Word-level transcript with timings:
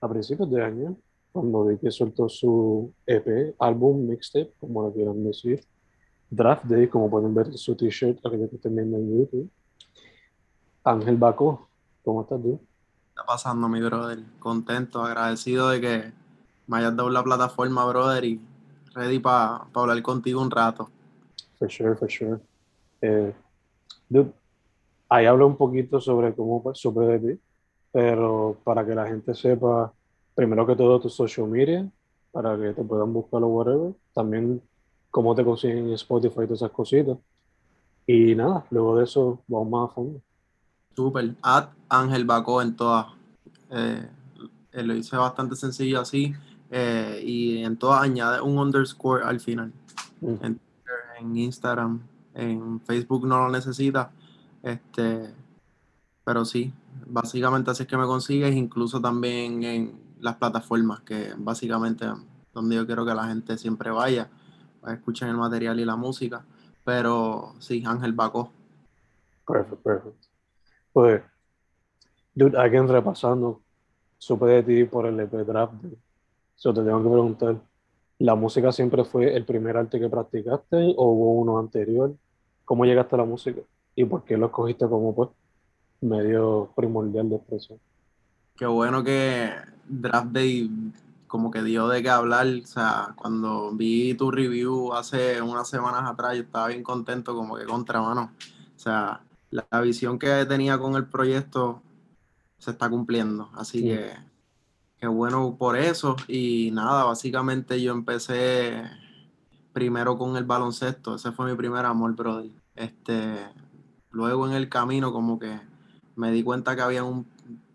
a 0.00 0.08
principios 0.08 0.50
de 0.50 0.62
año, 0.62 0.96
cuando 1.32 1.64
vi 1.64 1.78
que 1.78 1.90
soltó 1.90 2.28
su 2.28 2.92
EP, 3.06 3.54
álbum, 3.58 4.06
mixtape, 4.06 4.52
como 4.58 4.82
lo 4.82 4.92
quieran 4.92 5.24
decir. 5.24 5.64
Draft 6.30 6.64
Day, 6.64 6.88
como 6.88 7.08
pueden 7.08 7.34
ver 7.34 7.56
su 7.56 7.74
t-shirt, 7.74 8.24
aquello 8.24 8.48
que 8.50 8.56
estén 8.56 8.76
viendo 8.76 8.98
en 8.98 9.18
YouTube. 9.18 9.50
Ángel 10.84 11.16
Baco, 11.16 11.68
¿cómo 12.02 12.22
estás 12.22 12.40
tú? 12.40 12.60
está 13.18 13.26
pasando, 13.26 13.68
mi 13.68 13.80
brother? 13.80 14.20
Contento, 14.38 15.02
agradecido 15.02 15.70
de 15.70 15.80
que 15.80 16.12
me 16.68 16.78
hayas 16.78 16.94
dado 16.94 17.10
la 17.10 17.24
plataforma, 17.24 17.84
brother, 17.86 18.24
y 18.24 18.40
ready 18.94 19.18
para 19.18 19.66
hablar 19.74 20.00
contigo 20.02 20.40
un 20.40 20.50
rato. 20.50 20.88
For 21.58 21.68
sure, 21.68 21.96
for 21.96 22.08
sure. 22.08 22.38
Eh, 23.00 23.34
dude, 24.08 24.32
ahí 25.08 25.26
hablo 25.26 25.48
un 25.48 25.56
poquito 25.56 26.00
sobre 26.00 26.32
cómo 26.32 26.62
supe 26.74 27.00
de 27.00 27.18
ti, 27.18 27.40
pero 27.92 28.56
para 28.64 28.84
que 28.84 28.94
la 28.94 29.06
gente 29.06 29.34
sepa, 29.34 29.92
primero 30.34 30.66
que 30.66 30.76
todo, 30.76 31.00
tu 31.00 31.08
social 31.08 31.48
media, 31.48 31.88
para 32.30 32.56
que 32.56 32.72
te 32.72 32.84
puedan 32.84 33.12
buscar 33.12 33.42
o 33.42 33.48
whatever. 33.48 33.92
También 34.14 34.62
cómo 35.10 35.34
te 35.34 35.44
consiguen 35.44 35.88
en 35.88 35.94
Spotify 35.94 36.42
y 36.42 36.44
todas 36.44 36.62
esas 36.62 36.70
cositas. 36.70 37.18
Y 38.06 38.34
nada, 38.34 38.64
luego 38.70 38.96
de 38.96 39.04
eso 39.04 39.40
vamos 39.46 39.68
más 39.70 39.90
a 39.90 39.94
fondo. 39.94 40.20
Super. 40.94 41.34
At 41.42 41.68
Ángel 41.88 42.24
Bacó 42.24 42.62
en 42.62 42.74
todas. 42.76 43.06
Eh, 43.70 44.08
eh, 44.72 44.82
lo 44.82 44.94
hice 44.94 45.16
bastante 45.16 45.56
sencillo 45.56 46.00
así. 46.00 46.34
eh, 46.70 47.22
y 47.24 47.64
en 47.64 47.78
todas 47.78 48.02
añade 48.02 48.40
un 48.40 48.58
underscore 48.58 49.24
al 49.24 49.40
final. 49.40 49.72
Mm. 50.20 50.34
En 50.42 50.58
Twitter, 50.58 50.94
en 51.18 51.36
Instagram, 51.36 52.00
en 52.34 52.80
Facebook 52.80 53.26
no 53.26 53.38
lo 53.38 53.50
necesita. 53.50 54.10
Este, 54.62 55.32
pero 56.24 56.44
sí, 56.44 56.72
básicamente 57.08 57.70
así 57.70 57.82
es 57.82 57.88
que 57.88 57.96
me 57.96 58.06
consigues, 58.06 58.54
incluso 58.54 59.00
también 59.00 59.62
en 59.62 60.00
las 60.20 60.36
plataformas, 60.36 61.00
que 61.00 61.32
básicamente 61.36 62.06
donde 62.52 62.76
yo 62.76 62.86
quiero 62.86 63.04
que 63.06 63.14
la 63.14 63.28
gente 63.28 63.56
siempre 63.56 63.90
vaya, 63.90 64.28
para 64.80 64.94
escuchar 64.94 65.28
el 65.28 65.36
material 65.36 65.80
y 65.80 65.84
la 65.84 65.96
música. 65.96 66.44
Pero 66.84 67.54
sí, 67.58 67.82
Ángel 67.86 68.12
Bacó. 68.12 68.50
Perfecto, 69.46 69.76
perfecto. 69.76 70.28
Pues, 70.92 71.22
dude, 72.34 72.58
alguien 72.58 72.88
repasando, 72.88 73.60
supe 74.16 74.46
de 74.46 74.62
ti 74.62 74.84
por 74.84 75.06
el 75.06 75.20
EP 75.20 75.32
Draft. 75.44 75.74
So, 76.54 76.74
te 76.74 76.82
tengo 76.82 77.02
que 77.02 77.08
preguntar, 77.08 77.56
¿la 78.18 78.34
música 78.34 78.72
siempre 78.72 79.04
fue 79.04 79.34
el 79.36 79.44
primer 79.44 79.76
arte 79.76 80.00
que 80.00 80.08
practicaste 80.08 80.94
o 80.96 81.10
hubo 81.10 81.32
uno 81.34 81.58
anterior? 81.58 82.14
¿Cómo 82.64 82.84
llegaste 82.84 83.14
a 83.14 83.18
la 83.18 83.24
música? 83.24 83.60
¿Y 83.94 84.04
por 84.04 84.24
qué 84.24 84.36
lo 84.36 84.46
escogiste 84.46 84.88
como 84.88 85.14
pues, 85.14 85.28
medio 86.00 86.70
primordial 86.76 87.28
de 87.30 87.36
expresión? 87.36 87.78
Qué 88.56 88.66
bueno 88.66 89.04
que 89.04 89.52
Draft 89.88 90.28
Day 90.32 90.70
como 91.26 91.50
que 91.50 91.62
dio 91.62 91.88
de 91.88 92.02
qué 92.02 92.10
hablar. 92.10 92.46
O 92.62 92.66
sea, 92.66 93.12
cuando 93.16 93.72
vi 93.72 94.14
tu 94.14 94.30
review 94.30 94.94
hace 94.94 95.40
unas 95.42 95.68
semanas 95.68 96.10
atrás, 96.10 96.34
yo 96.36 96.42
estaba 96.42 96.68
bien 96.68 96.82
contento, 96.82 97.34
como 97.34 97.56
que 97.56 97.64
contra 97.66 98.00
mano. 98.00 98.32
O 98.76 98.78
sea, 98.78 99.20
la, 99.50 99.66
la 99.70 99.80
visión 99.80 100.18
que 100.18 100.44
tenía 100.46 100.78
con 100.78 100.94
el 100.96 101.06
proyecto 101.06 101.82
se 102.58 102.70
está 102.72 102.88
cumpliendo. 102.90 103.50
Así 103.54 103.80
Sí. 103.80 103.84
que 103.88 104.10
qué 104.98 105.06
bueno 105.06 105.56
por 105.58 105.76
eso. 105.76 106.16
Y 106.26 106.70
nada, 106.72 107.04
básicamente 107.04 107.80
yo 107.80 107.92
empecé 107.92 108.82
primero 109.72 110.18
con 110.18 110.36
el 110.36 110.44
baloncesto. 110.44 111.14
Ese 111.14 111.30
fue 111.32 111.50
mi 111.50 111.56
primer 111.56 111.84
amor, 111.84 112.14
brother. 112.16 112.50
Este, 112.74 113.36
luego 114.10 114.46
en 114.48 114.54
el 114.54 114.68
camino 114.68 115.12
como 115.12 115.38
que 115.38 115.60
me 116.18 116.32
di 116.32 116.42
cuenta 116.42 116.74
que 116.74 116.82
había 116.82 117.04
un 117.04 117.26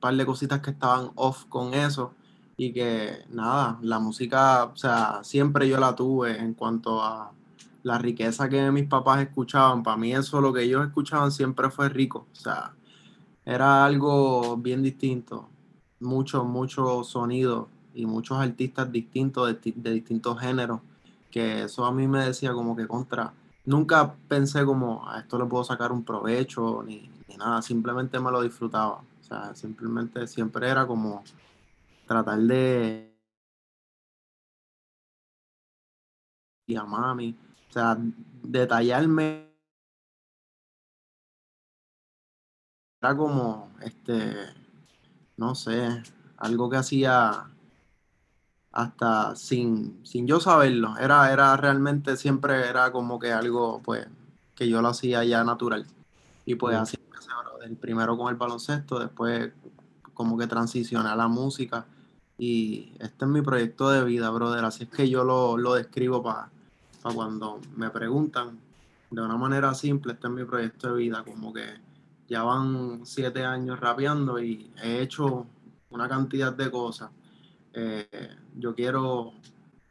par 0.02 0.16
de 0.16 0.26
cositas 0.26 0.60
que 0.60 0.72
estaban 0.72 1.12
off 1.16 1.46
con 1.46 1.74
eso 1.74 2.14
y 2.58 2.74
que 2.74 3.20
nada, 3.30 3.80
la 3.82 4.00
música, 4.00 4.66
o 4.66 4.76
sea, 4.76 5.22
siempre 5.24 5.68
yo 5.68 5.80
la 5.80 5.96
tuve 5.96 6.38
en 6.38 6.54
cuanto 6.54 7.02
a 7.02 7.32
la 7.84 7.98
riqueza 7.98 8.50
que 8.50 8.70
mis 8.70 8.88
papás 8.88 9.22
escuchaban. 9.22 9.82
Para 9.82 9.98
mí 9.98 10.14
eso, 10.14 10.42
lo 10.42 10.52
que 10.52 10.64
ellos 10.64 10.86
escuchaban 10.86 11.32
siempre 11.32 11.72
fue 11.72 11.88
rico, 11.88 12.28
o 12.32 12.36
sea, 12.36 12.74
era 13.46 13.86
algo 13.86 14.58
bien 14.58 14.84
distinto, 14.84 15.48
muchos, 16.02 16.46
muchos 16.46 17.08
sonidos 17.08 17.68
y 17.96 18.06
muchos 18.06 18.38
artistas 18.40 18.92
distintos 18.92 19.48
de, 19.48 19.74
de 19.74 19.92
distintos 19.92 20.38
géneros, 20.40 20.82
que 21.32 21.64
eso 21.64 21.86
a 21.86 21.94
mí 21.94 22.08
me 22.08 22.26
decía 22.26 22.52
como 22.54 22.76
que 22.76 22.88
contra. 22.88 23.34
Nunca 23.66 24.16
pensé 24.28 24.66
como 24.66 25.08
a 25.08 25.20
esto 25.20 25.38
le 25.38 25.46
puedo 25.46 25.64
sacar 25.64 25.92
un 25.92 26.04
provecho 26.04 26.84
ni, 26.84 27.10
ni 27.28 27.38
nada, 27.38 27.62
simplemente 27.62 28.20
me 28.20 28.32
lo 28.32 28.42
disfrutaba. 28.42 29.04
O 29.22 29.24
sea, 29.24 29.56
simplemente 29.56 30.28
siempre 30.28 30.70
era 30.70 30.86
como 30.86 31.24
tratar 32.06 32.40
de 32.40 33.14
y 36.68 36.76
a 36.76 36.84
o 36.84 37.74
sea, 37.74 37.98
detallarme 38.44 39.50
era 43.02 43.16
como 43.18 43.70
este, 43.82 44.34
no 45.38 45.56
sé, 45.56 46.04
algo 46.38 46.70
que 46.70 46.78
hacía 46.78 47.53
hasta 48.74 49.36
sin, 49.36 50.00
sin 50.04 50.28
yo 50.28 50.40
saberlo. 50.40 50.98
Era, 50.98 51.32
era 51.32 51.56
realmente 51.56 52.18
siempre 52.18 52.68
era 52.68 52.92
como 52.92 53.20
que 53.20 53.32
algo 53.32 53.82
pues 53.84 54.08
que 54.56 54.68
yo 54.68 54.82
lo 54.82 54.90
hacía 54.90 55.24
ya 55.24 55.44
natural. 55.44 55.86
Y 56.46 56.56
pues 56.56 56.76
así 56.76 56.98
empecé. 57.00 57.30
Primero 57.80 58.18
con 58.18 58.30
el 58.30 58.36
baloncesto, 58.36 59.00
después 59.00 59.52
como 60.14 60.38
que 60.38 60.48
transicioné 60.48 61.10
a 61.10 61.16
la 61.16 61.28
música. 61.28 61.86
Y 62.38 62.92
este 63.00 63.26
es 63.26 63.32
mi 63.32 63.42
proyecto 63.42 63.90
de 63.90 64.04
vida, 64.04 64.30
brother. 64.32 64.66
Así 64.66 64.84
es 64.84 64.90
que 64.90 65.08
yo 65.10 65.24
lo, 65.24 65.58
lo 65.58 65.76
describo 65.76 66.22
para 66.22 66.50
cuando 67.14 67.60
me 67.76 67.90
preguntan 67.90 68.60
de 69.12 69.22
una 69.22 69.38
manera 69.38 69.74
simple, 69.76 70.14
este 70.14 70.28
es 70.28 70.34
mi 70.34 70.44
proyecto 70.44 70.94
de 70.94 70.98
vida. 70.98 71.24
Como 71.24 71.54
que 71.54 71.66
ya 72.28 72.44
van 72.44 73.02
siete 73.06 73.46
años 73.46 73.80
rapeando 73.80 74.40
y 74.40 74.72
he 74.82 75.02
hecho 75.02 75.46
una 75.92 76.10
cantidad 76.10 76.52
de 76.52 76.72
cosas. 76.72 77.12
Eh, 77.74 78.30
yo 78.58 78.76
quiero 78.76 79.34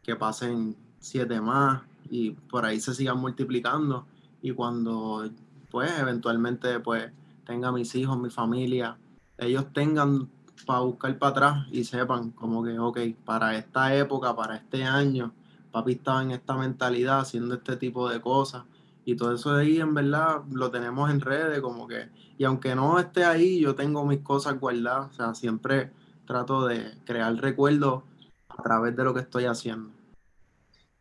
que 0.03 0.17
pasen 0.17 0.77
siete 0.99 1.41
más 1.41 1.83
y 2.11 2.31
por 2.31 2.65
ahí 2.65 2.81
se 2.81 2.95
sigan 2.95 3.19
multiplicando. 3.19 4.07
Y 4.41 4.53
cuando 4.53 5.29
pues 5.71 5.91
eventualmente 5.99 6.81
pues 6.81 7.11
tenga 7.47 7.73
mis 7.73 7.95
hijos, 7.95 8.19
mi 8.19 8.31
familia, 8.31 8.97
ellos 9.39 9.73
tengan 9.73 10.29
para 10.67 10.81
buscar 10.81 11.19
para 11.19 11.31
atrás 11.31 11.67
y 11.73 11.85
sepan 11.85 12.31
como 12.31 12.63
que, 12.63 12.79
ok, 12.79 12.99
para 13.25 13.57
esta 13.57 13.95
época, 13.95 14.37
para 14.37 14.57
este 14.57 14.85
año, 14.85 15.33
papi 15.73 15.93
estaba 15.93 16.23
en 16.23 16.33
esta 16.33 16.57
mentalidad 16.57 17.21
haciendo 17.21 17.55
este 17.55 17.77
tipo 17.77 18.09
de 18.09 18.21
cosas 18.21 18.65
y 19.05 19.17
todo 19.17 19.35
eso 19.35 19.55
de 19.55 19.63
ahí 19.63 19.81
en 19.81 19.95
verdad 19.95 20.43
lo 20.53 20.71
tenemos 20.71 21.11
en 21.11 21.21
redes 21.21 21.61
como 21.61 21.89
que, 21.89 22.09
y 22.39 22.45
aunque 22.45 22.75
no 22.75 22.99
esté 22.99 23.25
ahí, 23.25 23.61
yo 23.61 23.75
tengo 23.75 24.05
mis 24.07 24.21
cosas 24.21 24.61
guardadas, 24.61 25.11
o 25.11 25.15
sea, 25.15 25.35
siempre 25.35 25.91
trato 26.27 26.67
de 26.67 26.93
crear 27.05 27.35
recuerdos 27.37 28.03
a 28.49 28.63
través 28.63 28.97
de 28.97 29.05
lo 29.05 29.15
que 29.15 29.21
estoy 29.21 29.45
haciendo. 29.45 29.91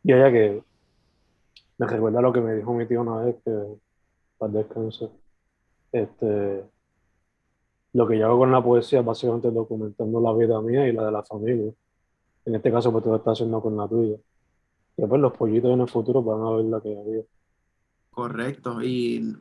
Y 0.03 0.13
ella 0.13 0.31
que 0.31 0.63
me 1.77 1.87
recuerda 1.87 2.21
lo 2.21 2.33
que 2.33 2.41
me 2.41 2.55
dijo 2.55 2.73
mi 2.73 2.85
tío 2.85 3.01
una 3.01 3.17
vez 3.17 3.35
que 3.43 3.51
para 4.37 4.53
descansar. 4.53 5.09
Este, 5.91 6.63
lo 7.93 8.07
que 8.07 8.17
yo 8.17 8.25
hago 8.25 8.39
con 8.39 8.51
la 8.51 8.63
poesía 8.63 8.99
es 9.01 9.05
básicamente 9.05 9.51
documentando 9.51 10.21
la 10.21 10.33
vida 10.33 10.61
mía 10.61 10.87
y 10.87 10.93
la 10.93 11.05
de 11.05 11.11
la 11.11 11.23
familia. 11.23 11.71
En 12.45 12.55
este 12.55 12.71
caso, 12.71 12.91
pues 12.91 13.03
tú 13.03 13.09
lo 13.09 13.17
estás 13.17 13.33
haciendo 13.33 13.61
con 13.61 13.77
la 13.77 13.87
tuya. 13.87 14.15
Y 14.97 15.01
después 15.01 15.21
los 15.21 15.33
pollitos 15.33 15.71
en 15.71 15.81
el 15.81 15.89
futuro 15.89 16.23
van 16.23 16.41
a 16.41 16.55
ver 16.55 16.65
la 16.65 16.81
que 16.81 16.97
había. 16.97 17.23
Correcto. 18.09 18.81
Y 18.81 19.37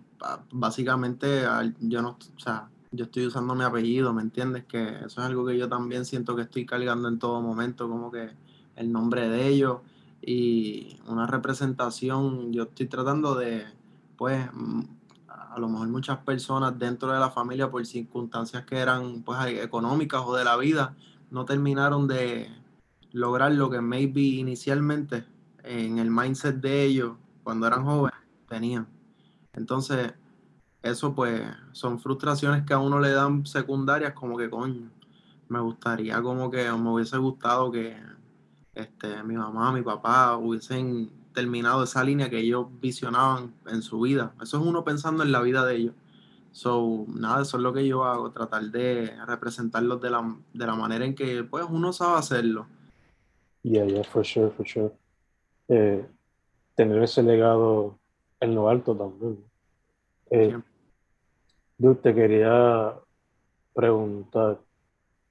básicamente 0.53 1.43
yo 1.81 2.03
no, 2.03 2.11
o 2.11 2.39
sea, 2.39 2.69
yo 2.93 3.05
estoy 3.05 3.27
usando 3.27 3.55
mi 3.55 3.65
apellido, 3.65 4.13
¿me 4.13 4.23
entiendes? 4.23 4.65
Que 4.65 4.89
eso 4.89 5.07
es 5.07 5.19
algo 5.19 5.47
que 5.47 5.57
yo 5.57 5.69
también 5.69 6.05
siento 6.05 6.35
que 6.35 6.43
estoy 6.43 6.67
cargando 6.67 7.09
en 7.09 7.19
todo 7.19 7.41
momento, 7.41 7.89
como 7.89 8.11
que 8.11 8.31
el 8.77 8.93
nombre 8.93 9.29
de 9.29 9.47
ellos 9.47 9.79
y 10.23 10.99
una 11.07 11.27
representación, 11.27 12.53
yo 12.53 12.65
estoy 12.65 12.87
tratando 12.87 13.35
de, 13.35 13.65
pues, 14.17 14.49
a 15.29 15.59
lo 15.59 15.69
mejor 15.69 15.89
muchas 15.89 16.19
personas 16.19 16.79
dentro 16.79 17.13
de 17.13 17.19
la 17.19 17.31
familia 17.31 17.71
por 17.71 17.85
circunstancias 17.87 18.65
que 18.65 18.79
eran, 18.79 19.23
pues, 19.23 19.39
económicas 19.47 20.23
o 20.25 20.37
de 20.37 20.45
la 20.45 20.57
vida, 20.57 20.97
no 21.31 21.45
terminaron 21.45 22.07
de 22.09 22.51
lograr 23.13 23.53
lo 23.53 23.71
que 23.71 23.81
maybe 23.81 24.21
inicialmente 24.21 25.25
en 25.63 25.99
el 25.99 26.11
mindset 26.11 26.57
de 26.57 26.85
ellos, 26.85 27.17
cuando 27.43 27.67
eran 27.67 27.85
jóvenes, 27.85 28.19
tenían. 28.49 28.89
Entonces, 29.53 30.15
eso 30.83 31.15
pues 31.15 31.43
son 31.73 31.99
frustraciones 31.99 32.65
que 32.65 32.73
a 32.73 32.79
uno 32.79 33.01
le 33.01 33.11
dan 33.11 33.47
secundarias 33.47 34.13
como 34.13 34.37
que 34.37 34.49
coño, 34.49 34.91
me 35.49 35.61
gustaría 35.61 36.23
como 36.23 36.51
que 36.51 36.71
me 36.73 36.91
hubiese 36.91 37.19
gustado 37.19 37.71
que 37.71 37.97
este, 38.75 39.23
mi 39.25 39.35
mamá, 39.35 39.73
mi 39.73 39.83
papá 39.83 40.37
hubiesen 40.37 41.11
terminado 41.35 41.85
esa 41.85 42.03
línea 42.03 42.31
que 42.31 42.39
ellos 42.39 42.67
visionaban 42.81 43.53
en 43.67 43.83
su 43.83 44.01
vida. 44.01 44.33
Eso 44.41 44.59
es 44.59 44.67
uno 44.67 44.85
pensando 44.85 45.23
en 45.23 45.33
la 45.33 45.41
vida 45.41 45.65
de 45.65 45.77
ellos. 45.77 45.95
So, 46.53 47.05
nada, 47.09 47.43
eso 47.43 47.59
es 47.59 47.63
lo 47.63 47.73
que 47.73 47.87
yo 47.87 48.05
hago, 48.05 48.33
tratar 48.33 48.65
de 48.65 49.13
representarlos 49.27 50.01
de 50.01 50.11
la, 50.11 50.37
de 50.53 50.67
la 50.67 50.75
manera 50.75 51.05
en 51.05 51.15
que 51.15 51.45
pues 51.45 51.65
uno 51.69 51.93
sabe 51.93 52.19
hacerlo. 52.19 52.67
Yeah, 53.63 53.87
yeah, 53.87 54.03
for 54.03 54.25
sure, 54.25 54.51
for 54.51 54.67
sure. 54.67 54.91
Eh, 55.69 56.05
tener 56.75 57.03
ese 57.03 57.23
legado 57.23 57.99
en 58.41 58.55
lo 58.55 58.69
alto 58.69 58.97
también. 58.97 59.39
Eh, 60.31 60.59
te 61.81 62.15
quería 62.15 62.95
preguntar, 63.75 64.61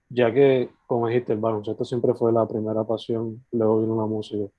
ya 0.09 0.33
que, 0.33 0.71
como 0.87 1.07
dijiste, 1.07 1.33
el 1.33 1.39
baloncesto 1.39 1.85
siempre 1.85 2.13
fue 2.15 2.31
la 2.31 2.47
primera 2.47 2.83
pasión, 2.83 3.45
luego 3.51 3.81
vino 3.81 3.95
la 3.95 4.07
música, 4.07 4.51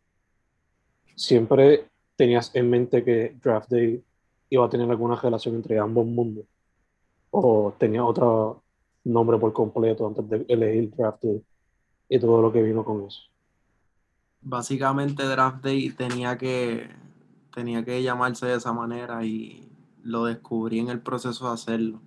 ¿siempre 1.17 1.89
tenías 2.17 2.55
en 2.55 2.71
mente 2.71 3.03
que 3.03 3.37
Draft 3.43 3.71
Day 3.71 4.03
iba 4.51 4.65
a 4.65 4.69
tener 4.69 4.89
alguna 4.89 5.17
relación 5.17 5.57
entre 5.57 5.79
ambos 5.79 6.07
mundos? 6.07 6.45
¿O 7.31 7.75
tenía 7.77 8.05
otro 8.05 8.63
nombre 9.05 9.39
por 9.39 9.53
completo 9.53 10.07
antes 10.07 10.29
de 10.29 10.45
elegir 10.49 10.95
Draft 10.95 11.25
Day 11.25 11.43
y 12.09 12.19
todo 12.21 12.41
lo 12.41 12.53
que 12.53 12.63
vino 12.63 12.85
con 12.85 13.07
eso? 13.07 13.23
Básicamente 14.43 15.25
Draft 15.25 15.63
Day 15.65 15.91
tenía 15.91 16.39
que, 16.39 16.89
tenía 17.53 17.85
que 17.85 18.03
llamarse 18.03 18.47
de 18.47 18.57
esa 18.57 18.73
manera 18.73 19.25
y 19.25 19.71
lo 20.03 20.25
descubrí 20.25 20.79
en 20.79 20.89
el 20.89 21.01
proceso 21.01 21.47
de 21.47 21.55
hacerlo. 21.55 22.01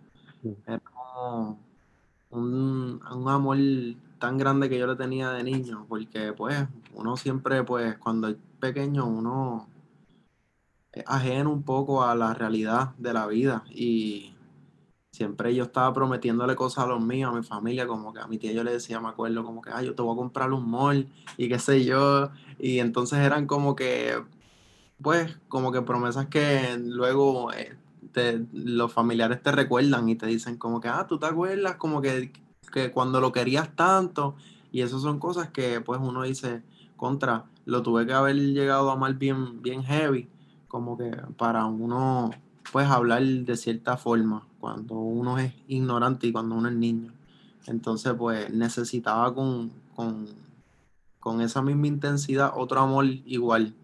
Mm. 0.43 0.49
Era 0.67 0.79
como 0.79 1.59
un, 2.31 3.01
amor 3.27 3.57
tan 4.19 4.37
grande 4.37 4.69
que 4.69 4.79
yo 4.79 4.87
le 4.87 4.95
tenía 4.95 5.31
de 5.31 5.43
niño, 5.43 5.85
porque 5.87 6.33
pues 6.33 6.65
uno 6.93 7.17
siempre, 7.17 7.63
pues 7.63 7.97
cuando 7.97 8.29
es 8.29 8.37
pequeño, 8.59 9.05
uno 9.05 9.67
es 10.91 11.03
ajeno 11.07 11.51
un 11.51 11.63
poco 11.63 12.03
a 12.03 12.15
la 12.15 12.33
realidad 12.33 12.93
de 12.97 13.13
la 13.13 13.27
vida 13.27 13.63
y 13.69 14.33
siempre 15.11 15.53
yo 15.53 15.65
estaba 15.65 15.93
prometiéndole 15.93 16.55
cosas 16.55 16.85
a 16.85 16.87
los 16.87 17.01
míos, 17.01 17.31
a 17.31 17.37
mi 17.37 17.43
familia, 17.43 17.87
como 17.87 18.13
que 18.13 18.19
a 18.19 18.27
mi 18.27 18.37
tía 18.39 18.51
yo 18.51 18.63
le 18.63 18.73
decía, 18.73 18.99
me 18.99 19.09
acuerdo, 19.09 19.43
como 19.43 19.61
que, 19.61 19.69
ay, 19.71 19.85
yo 19.85 19.95
te 19.95 20.01
voy 20.01 20.13
a 20.13 20.17
comprar 20.17 20.51
un 20.51 20.69
mall 20.69 21.07
y 21.37 21.49
qué 21.49 21.59
sé 21.59 21.85
yo, 21.85 22.31
y 22.59 22.79
entonces 22.79 23.19
eran 23.19 23.45
como 23.45 23.75
que, 23.75 24.23
pues, 25.01 25.37
como 25.49 25.71
que 25.71 25.83
promesas 25.83 26.27
que 26.27 26.77
luego 26.79 27.53
eh, 27.53 27.77
los 28.51 28.91
familiares 28.91 29.41
te 29.41 29.51
recuerdan 29.51 30.09
y 30.09 30.15
te 30.15 30.27
dicen 30.27 30.57
como 30.57 30.79
que, 30.79 30.87
ah, 30.87 31.05
tú 31.07 31.19
te 31.19 31.25
acuerdas 31.25 31.75
como 31.75 32.01
que, 32.01 32.31
que 32.71 32.91
cuando 32.91 33.19
lo 33.19 33.31
querías 33.31 33.75
tanto. 33.75 34.35
Y 34.71 34.81
esas 34.81 35.01
son 35.01 35.19
cosas 35.19 35.49
que 35.49 35.81
pues 35.81 35.99
uno 36.01 36.23
dice, 36.23 36.63
contra, 36.95 37.45
lo 37.65 37.83
tuve 37.83 38.05
que 38.05 38.13
haber 38.13 38.35
llegado 38.35 38.89
a 38.89 38.93
amar 38.93 39.15
bien, 39.15 39.61
bien 39.61 39.83
heavy, 39.83 40.27
como 40.67 40.97
que 40.97 41.11
para 41.37 41.65
uno 41.65 42.31
pues 42.71 42.87
hablar 42.87 43.23
de 43.23 43.57
cierta 43.57 43.97
forma, 43.97 44.47
cuando 44.59 44.95
uno 44.95 45.37
es 45.37 45.53
ignorante 45.67 46.27
y 46.27 46.31
cuando 46.31 46.55
uno 46.55 46.69
es 46.69 46.75
niño. 46.75 47.13
Entonces 47.67 48.13
pues 48.17 48.49
necesitaba 48.51 49.33
con, 49.33 49.71
con, 49.95 50.27
con 51.19 51.41
esa 51.41 51.61
misma 51.61 51.87
intensidad 51.87 52.53
otro 52.55 52.79
amor 52.79 53.05
igual. 53.05 53.75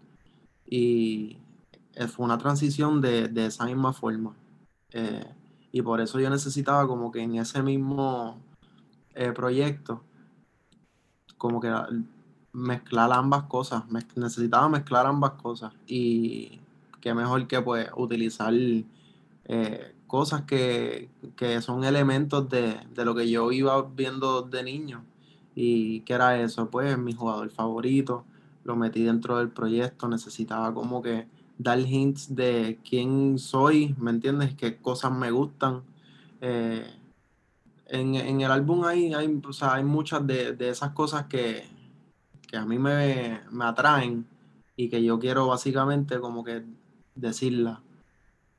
Y, 0.66 1.38
fue 2.08 2.24
una 2.24 2.38
transición 2.38 3.00
de, 3.00 3.30
esa 3.46 3.66
misma 3.66 3.92
forma. 3.92 4.34
Eh, 4.92 5.24
y 5.72 5.82
por 5.82 6.00
eso 6.00 6.18
yo 6.20 6.30
necesitaba 6.30 6.86
como 6.86 7.10
que 7.12 7.20
en 7.20 7.36
ese 7.36 7.62
mismo 7.62 8.38
eh, 9.14 9.32
proyecto, 9.32 10.02
como 11.38 11.60
que 11.60 11.72
mezclar 12.52 13.12
ambas 13.12 13.44
cosas, 13.44 13.84
necesitaba 14.16 14.68
mezclar 14.68 15.06
ambas 15.06 15.32
cosas 15.32 15.72
y 15.86 16.60
qué 17.00 17.14
mejor 17.14 17.46
que 17.46 17.60
pues 17.62 17.88
utilizar 17.96 18.52
cosas 20.06 20.42
que, 20.42 21.08
son 21.60 21.84
elementos 21.84 22.48
de, 22.48 22.80
de, 22.94 23.04
lo 23.04 23.14
que 23.14 23.30
yo 23.30 23.52
iba 23.52 23.80
viendo 23.82 24.42
de 24.42 24.62
niño 24.62 25.04
y 25.54 26.00
que 26.00 26.14
era 26.14 26.40
eso, 26.40 26.70
pues 26.70 26.96
mi 26.98 27.12
jugador 27.12 27.50
favorito, 27.50 28.24
lo 28.64 28.76
metí 28.76 29.02
dentro 29.04 29.38
del 29.38 29.50
proyecto, 29.50 30.08
necesitaba 30.08 30.72
como 30.74 31.02
que 31.02 31.26
dar 31.62 31.78
hints 31.78 32.34
de 32.34 32.78
quién 32.88 33.38
soy, 33.38 33.94
¿me 33.98 34.10
entiendes? 34.10 34.54
Qué 34.54 34.78
cosas 34.78 35.12
me 35.12 35.30
gustan. 35.30 35.82
Eh, 36.40 36.86
en, 37.86 38.40
el 38.40 38.50
álbum 38.50 38.84
hay, 38.84 39.12
hay, 39.12 39.28
muchas 39.84 40.26
de, 40.26 40.56
esas 40.58 40.92
cosas 40.92 41.26
que, 41.26 41.64
a 42.54 42.64
mí 42.64 42.78
me, 42.78 43.40
atraen 43.60 44.24
y 44.74 44.88
que 44.88 45.04
yo 45.04 45.18
quiero 45.18 45.48
básicamente 45.48 46.18
como 46.18 46.42
que 46.42 46.62
decirlas. 47.14 47.80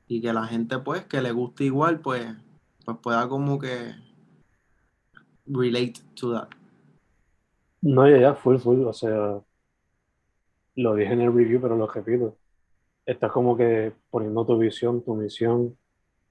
Y 0.06 0.20
que 0.20 0.32
la 0.32 0.46
gente 0.46 0.78
pues 0.78 1.04
que 1.06 1.22
le 1.22 1.32
guste 1.32 1.64
igual 1.64 1.98
pues, 2.00 2.26
pues 2.84 2.98
pueda 2.98 3.28
como 3.28 3.58
que 3.58 3.94
relate 5.46 5.94
to 6.14 6.34
that. 6.34 6.48
No, 7.80 8.08
ya, 8.08 8.18
ya, 8.20 8.34
full, 8.34 8.58
full, 8.58 8.84
o 8.84 8.92
sea, 8.92 9.40
lo 10.76 10.94
dije 10.94 11.12
en 11.12 11.22
el 11.22 11.34
review, 11.34 11.60
pero 11.60 11.76
lo 11.76 11.88
repito 11.88 12.36
estás 13.06 13.32
como 13.32 13.56
que 13.56 13.92
poniendo 14.10 14.44
tu 14.46 14.58
visión, 14.58 15.02
tu 15.02 15.14
misión, 15.14 15.76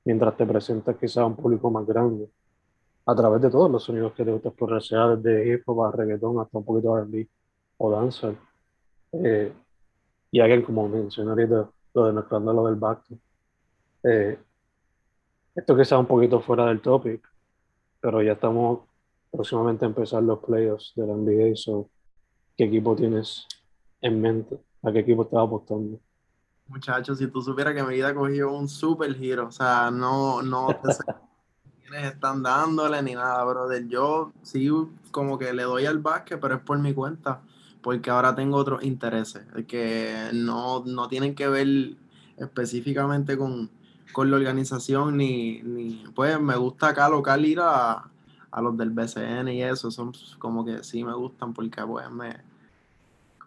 mientras 0.05 0.35
te 0.37 0.45
presentas 0.45 0.97
quizás 0.97 1.17
a 1.17 1.25
un 1.25 1.35
público 1.35 1.69
más 1.69 1.85
grande, 1.85 2.29
a 3.05 3.15
través 3.15 3.41
de 3.41 3.49
todos 3.49 3.69
los 3.71 3.83
sonidos 3.83 4.13
que 4.13 4.23
te 4.25 4.31
gusta 4.31 4.49
explorar, 4.49 4.81
sea 4.81 5.15
desde 5.15 5.53
hip 5.53 5.63
hop 5.65 5.83
a 5.83 5.91
reggaetón 5.91 6.39
hasta 6.39 6.57
un 6.57 6.65
poquito 6.65 6.95
de 6.95 7.01
R&B 7.01 7.29
o 7.77 7.91
danza. 7.91 8.33
Eh, 9.13 9.53
y 10.31 10.39
alguien 10.39 10.61
como 10.63 10.87
mencionó 10.87 11.31
ahorita, 11.31 11.69
lo 11.93 12.05
de 12.05 12.13
mezclando 12.13 12.53
lo 12.53 12.65
del 12.65 12.75
back 12.75 13.03
eh, 14.03 14.39
esto 15.55 15.75
quizás 15.75 15.99
un 15.99 16.05
poquito 16.05 16.39
fuera 16.39 16.65
del 16.67 16.81
topic, 16.81 17.21
pero 17.99 18.21
ya 18.21 18.33
estamos 18.33 18.81
próximamente 19.29 19.85
a 19.85 19.89
empezar 19.89 20.23
los 20.23 20.39
playoffs 20.39 20.93
de 20.95 21.07
la 21.07 21.13
NBA, 21.13 21.55
so, 21.55 21.89
¿qué 22.57 22.65
equipo 22.65 22.95
tienes 22.95 23.45
en 24.01 24.21
mente? 24.21 24.57
¿A 24.83 24.91
qué 24.91 24.99
equipo 24.99 25.23
estás 25.23 25.39
apostando? 25.41 25.99
Muchachos, 26.71 27.17
si 27.17 27.27
tú 27.27 27.41
supieras 27.41 27.75
que 27.75 27.83
mi 27.83 27.95
vida 27.95 28.15
cogió 28.15 28.49
un 28.49 28.69
super 28.69 29.13
giro, 29.13 29.47
o 29.47 29.51
sea, 29.51 29.91
no, 29.91 30.41
no 30.41 30.67
te 30.81 30.93
sé 30.93 31.03
quiénes 31.81 32.13
están 32.13 32.41
dándole 32.41 33.01
ni 33.01 33.13
nada, 33.13 33.43
brother. 33.43 33.85
Yo 33.89 34.31
sí 34.41 34.69
como 35.11 35.37
que 35.37 35.51
le 35.51 35.63
doy 35.63 35.85
al 35.85 35.99
básquet, 35.99 36.39
pero 36.39 36.55
es 36.55 36.61
por 36.61 36.79
mi 36.79 36.93
cuenta, 36.93 37.41
porque 37.81 38.09
ahora 38.09 38.33
tengo 38.35 38.55
otros 38.55 38.83
intereses 38.83 39.43
que 39.67 40.29
no, 40.33 40.85
no 40.85 41.09
tienen 41.09 41.35
que 41.35 41.49
ver 41.49 41.67
específicamente 42.37 43.37
con, 43.37 43.69
con 44.13 44.31
la 44.31 44.37
organización, 44.37 45.17
ni, 45.17 45.61
ni, 45.63 46.05
pues 46.15 46.39
me 46.39 46.55
gusta 46.55 46.87
acá 46.87 47.09
local 47.09 47.43
ir 47.43 47.59
a, 47.59 48.09
a 48.49 48.61
los 48.61 48.77
del 48.77 48.91
BCN 48.91 49.49
y 49.49 49.61
eso, 49.61 49.91
son 49.91 50.13
como 50.39 50.63
que 50.63 50.85
sí 50.85 51.03
me 51.03 51.13
gustan 51.13 51.53
porque 51.53 51.85
pues 51.85 52.09
me, 52.09 52.49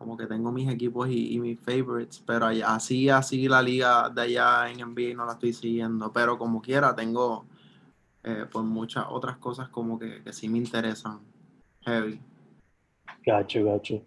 como 0.04 0.18
que 0.18 0.26
tengo 0.26 0.52
mis 0.52 0.68
equipos 0.68 1.08
y, 1.08 1.40
mis 1.40 1.58
favorites, 1.58 2.22
pero 2.26 2.46
así, 2.66 3.08
así 3.08 3.48
la 3.48 3.62
liga 3.62 4.10
de 4.10 4.20
allá 4.20 4.70
en 4.70 4.80
NBA 4.80 5.14
no 5.16 5.24
la 5.24 5.32
estoy 5.32 5.54
siguiendo, 5.54 6.12
pero 6.12 6.36
como 6.36 6.60
quiera 6.60 6.94
tengo 6.94 7.46
eh, 8.22 8.44
pues 8.52 8.66
muchas 8.66 9.06
otras 9.08 9.38
cosas 9.38 9.70
como 9.70 9.98
que, 9.98 10.22
que 10.22 10.32
sí 10.34 10.46
me 10.46 10.58
interesan, 10.58 11.20
heavy. 11.86 12.20
Gacho, 13.24 13.64
gacho. 13.64 14.02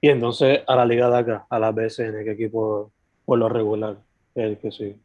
Y 0.00 0.10
entonces 0.10 0.60
a 0.68 0.76
la 0.76 0.86
liga 0.86 1.10
de 1.10 1.18
acá, 1.18 1.46
a 1.50 1.58
la 1.58 1.72
BCN, 1.72 2.22
¿qué 2.22 2.32
equipo 2.32 2.92
por 3.24 3.38
lo 3.38 3.48
regular 3.48 3.98
es 4.36 4.44
el 4.44 4.58
que 4.58 4.70
sí? 4.70 4.96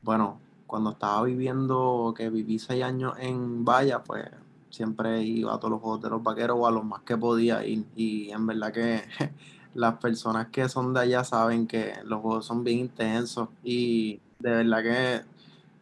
Bueno, 0.00 0.40
cuando 0.68 0.90
estaba 0.90 1.24
viviendo, 1.24 2.14
que 2.16 2.30
viví 2.30 2.60
seis 2.60 2.84
años 2.84 3.14
en 3.18 3.64
Valla, 3.64 4.04
pues 4.04 4.26
siempre 4.70 5.22
iba 5.22 5.54
a 5.54 5.58
todos 5.58 5.72
los 5.72 5.80
juegos 5.80 6.02
de 6.02 6.10
los 6.10 6.22
vaqueros 6.22 6.56
o 6.60 6.66
a 6.66 6.70
los 6.70 6.84
más 6.84 7.02
que 7.02 7.16
podía 7.16 7.64
ir. 7.64 7.84
Y 7.96 8.30
en 8.30 8.46
verdad 8.46 8.72
que 8.72 9.02
las 9.74 9.94
personas 9.98 10.48
que 10.48 10.68
son 10.68 10.94
de 10.94 11.00
allá 11.00 11.24
saben 11.24 11.66
que 11.66 11.94
los 12.04 12.20
juegos 12.20 12.46
son 12.46 12.64
bien 12.64 12.78
intensos 12.80 13.48
y 13.62 14.20
de 14.38 14.50
verdad 14.50 14.82
que 14.82 15.20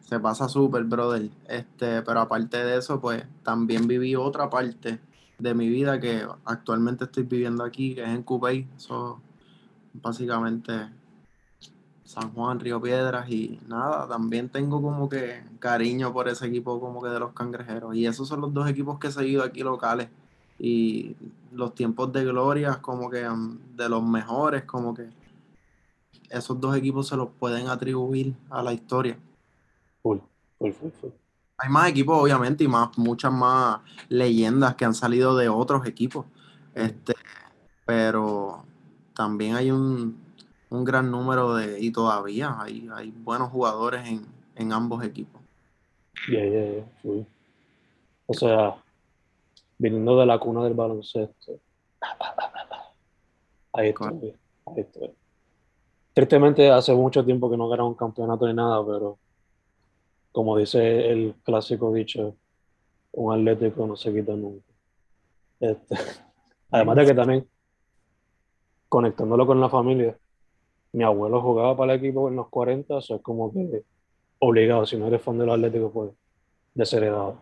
se 0.07 0.19
pasa 0.19 0.47
súper, 0.47 0.83
brother. 0.85 1.29
Este, 1.47 2.01
pero 2.01 2.21
aparte 2.21 2.57
de 2.57 2.77
eso, 2.77 2.99
pues 3.01 3.25
también 3.43 3.87
viví 3.87 4.15
otra 4.15 4.49
parte 4.49 4.99
de 5.37 5.53
mi 5.53 5.69
vida 5.69 5.99
que 5.99 6.25
actualmente 6.45 7.05
estoy 7.05 7.23
viviendo 7.23 7.63
aquí, 7.63 7.95
que 7.95 8.03
es 8.03 8.09
en 8.09 8.23
Cupey. 8.23 8.67
Eso 8.77 9.21
básicamente 9.93 10.89
San 12.07 12.33
Juan, 12.33 12.61
Río 12.61 12.81
Piedras 12.81 13.29
y 13.29 13.59
nada, 13.67 14.07
también 14.07 14.47
tengo 14.47 14.81
como 14.81 15.09
que 15.09 15.43
cariño 15.59 16.13
por 16.13 16.29
ese 16.29 16.47
equipo 16.47 16.79
como 16.79 17.01
que 17.01 17.09
de 17.09 17.19
los 17.19 17.33
cangrejeros. 17.33 17.93
Y 17.95 18.07
esos 18.07 18.29
son 18.29 18.39
los 18.39 18.53
dos 18.53 18.69
equipos 18.69 18.97
que 18.97 19.07
he 19.07 19.11
seguido 19.11 19.43
aquí 19.43 19.61
locales. 19.61 20.07
Y 20.57 21.17
los 21.51 21.75
tiempos 21.75 22.13
de 22.13 22.23
gloria 22.23 22.81
como 22.81 23.09
que 23.09 23.27
mm, 23.27 23.75
de 23.75 23.89
los 23.89 24.01
mejores, 24.01 24.63
como 24.63 24.93
que 24.93 25.09
esos 26.29 26.57
dos 26.61 26.77
equipos 26.77 27.09
se 27.09 27.17
los 27.17 27.27
pueden 27.37 27.67
atribuir 27.67 28.33
a 28.49 28.63
la 28.63 28.71
historia. 28.71 29.19
Hay 31.57 31.69
más 31.69 31.89
equipos, 31.89 32.23
obviamente, 32.23 32.63
y 32.63 32.69
más, 32.69 32.97
muchas 32.97 33.33
más 33.33 33.81
leyendas 34.07 34.75
que 34.75 34.85
han 34.85 34.93
salido 34.93 35.35
de 35.35 35.49
otros 35.49 35.85
equipos. 35.85 36.25
Este, 36.73 37.15
pero 37.85 38.63
también 39.13 39.55
hay 39.55 39.71
un, 39.71 40.26
un 40.69 40.83
gran 40.83 41.09
número 41.11 41.55
de, 41.55 41.79
y 41.79 41.91
todavía 41.91 42.55
hay, 42.59 42.89
hay 42.93 43.11
buenos 43.11 43.49
jugadores 43.49 44.07
en, 44.55 44.71
ambos 44.71 45.03
equipos. 45.03 45.41
Yeah, 46.29 46.45
yeah, 47.03 47.25
O 48.25 48.33
sea, 48.33 48.75
viniendo 49.77 50.19
de 50.19 50.25
la 50.25 50.39
cuna 50.39 50.63
del 50.63 50.73
baloncesto. 50.73 51.59
Ahí 53.73 53.89
estoy, 53.89 54.33
ahí 54.65 54.79
estoy. 54.79 55.11
Tristemente 56.11 56.71
hace 56.71 56.95
mucho 56.95 57.23
tiempo 57.23 57.47
que 57.47 57.57
no 57.57 57.69
gana 57.69 57.83
un 57.83 57.93
campeonato 57.93 58.47
ni 58.47 58.53
nada, 58.55 58.83
pero 58.83 59.19
como 60.31 60.57
dice 60.57 61.11
el 61.11 61.35
clásico 61.43 61.93
dicho, 61.93 62.35
un 63.11 63.33
atlético 63.35 63.85
no 63.85 63.95
se 63.95 64.11
quita 64.11 64.33
nunca. 64.33 64.65
Este, 65.59 65.95
además 66.71 66.95
de 66.95 67.05
que 67.05 67.13
también 67.13 67.47
conectándolo 68.89 69.45
con 69.45 69.61
la 69.61 69.69
familia, 69.69 70.17
mi 70.93 71.03
abuelo 71.03 71.41
jugaba 71.41 71.75
para 71.75 71.93
el 71.93 71.99
equipo 71.99 72.27
en 72.27 72.35
los 72.35 72.49
40, 72.49 72.97
eso 72.97 73.15
es 73.15 73.21
como 73.21 73.51
que 73.51 73.83
obligado, 74.39 74.85
si 74.85 74.97
no 74.97 75.07
eres 75.07 75.21
fan 75.21 75.37
de 75.37 75.45
los 75.45 75.55
Atléticos, 75.55 75.91
pues 75.93 76.11
desheredado, 76.73 77.41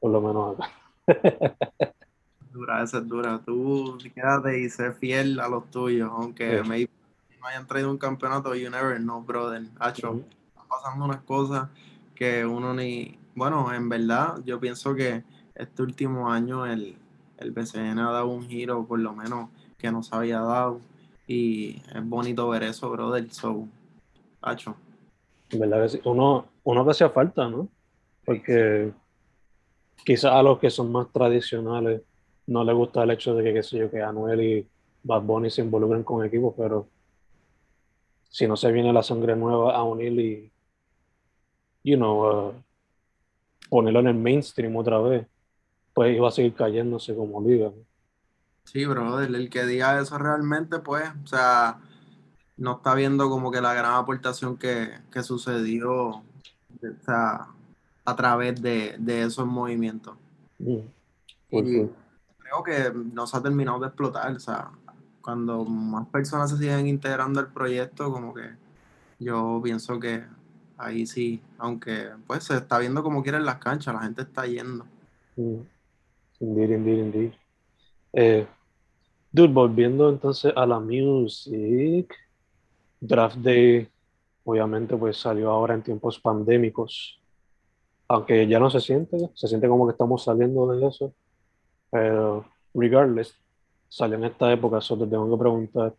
por 0.00 0.10
lo 0.10 0.20
menos 0.20 0.58
acá. 0.58 0.70
dura, 2.52 2.82
esa 2.82 2.98
es 2.98 3.08
dura. 3.08 3.40
Tú 3.44 3.98
quédate 4.14 4.60
y 4.60 4.68
sé 4.68 4.92
fiel 4.92 5.40
a 5.40 5.48
los 5.48 5.70
tuyos, 5.70 6.10
aunque 6.12 6.62
me 6.62 6.88
no 7.40 7.46
hayan 7.46 7.66
traído 7.66 7.90
un 7.90 7.98
campeonato, 7.98 8.54
you 8.54 8.68
never 8.68 8.96
know, 8.98 9.22
brother. 9.22 9.62
Hacho, 9.78 10.20
están 10.48 10.68
pasando 10.68 11.04
unas 11.04 11.22
cosas 11.22 11.68
que 12.14 12.44
uno 12.44 12.74
ni. 12.74 13.18
Bueno, 13.34 13.72
en 13.72 13.88
verdad, 13.88 14.40
yo 14.44 14.58
pienso 14.58 14.94
que 14.94 15.22
este 15.54 15.82
último 15.82 16.30
año 16.30 16.66
el, 16.66 16.96
el 17.38 17.52
BCN 17.52 18.00
ha 18.00 18.10
dado 18.10 18.26
un 18.26 18.48
giro, 18.48 18.84
por 18.84 18.98
lo 18.98 19.12
menos, 19.12 19.50
que 19.78 19.92
no 19.92 20.02
se 20.02 20.14
había 20.16 20.40
dado 20.40 20.80
y 21.28 21.82
es 21.94 22.08
bonito 22.08 22.48
ver 22.48 22.64
eso, 22.64 22.90
brother. 22.90 23.30
So, 23.30 23.68
Pacho. 24.40 24.74
¿Verdad 25.52 25.82
que 25.82 25.88
sí? 25.90 26.00
Uno, 26.04 26.46
uno 26.64 26.84
que 26.84 26.90
hacía 26.90 27.10
falta, 27.10 27.48
¿no? 27.48 27.68
Porque 28.24 28.92
quizás 30.04 30.32
a 30.32 30.42
los 30.42 30.58
que 30.58 30.70
son 30.70 30.90
más 30.90 31.12
tradicionales 31.12 32.02
no 32.46 32.64
les 32.64 32.74
gusta 32.74 33.02
el 33.02 33.10
hecho 33.10 33.34
de 33.34 33.44
que, 33.44 33.52
qué 33.52 33.62
sé 33.62 33.78
yo, 33.78 33.90
que 33.90 34.02
Anuel 34.02 34.40
y 34.40 34.66
Bad 35.02 35.22
Bunny 35.22 35.50
se 35.50 35.62
involucren 35.62 36.02
con 36.02 36.24
equipos, 36.24 36.54
pero 36.56 36.88
si 38.30 38.46
no 38.46 38.56
se 38.56 38.72
viene 38.72 38.92
la 38.92 39.02
sangre 39.02 39.36
nueva 39.36 39.76
a 39.76 39.82
unir 39.82 40.18
y, 40.18 40.50
you 41.84 41.96
know, 41.96 42.48
uh, 42.48 42.54
ponerlo 43.68 44.00
en 44.00 44.08
el 44.08 44.14
mainstream 44.14 44.74
otra 44.76 44.98
vez, 44.98 45.26
pues 45.92 46.16
iba 46.16 46.28
a 46.28 46.30
seguir 46.30 46.54
cayéndose 46.54 47.14
como 47.14 47.40
liga. 47.42 47.70
Sí, 48.72 48.84
brother, 48.84 49.34
el 49.34 49.48
que 49.48 49.64
diga 49.64 49.98
eso 49.98 50.18
realmente, 50.18 50.78
pues, 50.80 51.08
o 51.24 51.26
sea, 51.26 51.78
no 52.58 52.76
está 52.76 52.94
viendo 52.94 53.30
como 53.30 53.50
que 53.50 53.62
la 53.62 53.72
gran 53.72 53.94
aportación 53.94 54.58
que, 54.58 54.90
sucedió 55.22 55.92
o 55.92 56.22
sea, 57.02 57.48
a 58.04 58.16
través 58.16 58.60
de, 58.60 58.98
esos 59.06 59.46
movimientos. 59.46 60.16
Mm, 60.58 60.80
y 61.50 61.62
creo 61.62 62.62
que 62.62 62.92
no 62.94 63.26
se 63.26 63.38
ha 63.38 63.42
terminado 63.42 63.80
de 63.80 63.86
explotar, 63.86 64.36
o 64.36 64.40
sea, 64.40 64.70
cuando 65.22 65.64
más 65.64 66.06
personas 66.08 66.50
se 66.50 66.58
siguen 66.58 66.88
integrando 66.88 67.40
al 67.40 67.50
proyecto, 67.50 68.12
como 68.12 68.34
que 68.34 68.50
yo 69.18 69.62
pienso 69.64 69.98
que 69.98 70.24
ahí 70.76 71.06
sí, 71.06 71.40
aunque 71.56 72.10
pues 72.26 72.44
se 72.44 72.56
está 72.58 72.78
viendo 72.78 73.02
como 73.02 73.22
quieren 73.22 73.46
las 73.46 73.56
canchas, 73.56 73.94
la 73.94 74.02
gente 74.02 74.20
está 74.22 74.44
yendo. 74.44 74.84
Mm. 75.36 75.60
Indeed, 76.40 76.70
indeed, 76.70 76.98
indeed. 76.98 77.32
Eh, 78.12 78.46
Dude, 79.30 79.52
volviendo 79.52 80.08
entonces 80.08 80.52
a 80.56 80.64
la 80.64 80.80
music, 80.80 82.14
Draft 83.00 83.36
Day 83.36 83.88
obviamente 84.44 84.96
pues 84.96 85.18
salió 85.18 85.50
ahora 85.50 85.74
en 85.74 85.82
tiempos 85.82 86.18
pandémicos, 86.18 87.20
aunque 88.08 88.46
ya 88.48 88.58
no 88.58 88.70
se 88.70 88.80
siente, 88.80 89.18
se 89.34 89.46
siente 89.46 89.68
como 89.68 89.86
que 89.86 89.92
estamos 89.92 90.24
saliendo 90.24 90.66
de 90.68 90.86
eso, 90.86 91.12
pero 91.90 92.46
regardless, 92.72 93.34
salió 93.88 94.16
en 94.16 94.24
esta 94.24 94.50
época, 94.50 94.80
solo 94.80 95.04
te 95.04 95.10
tengo 95.10 95.30
que 95.30 95.38
preguntar, 95.38 95.94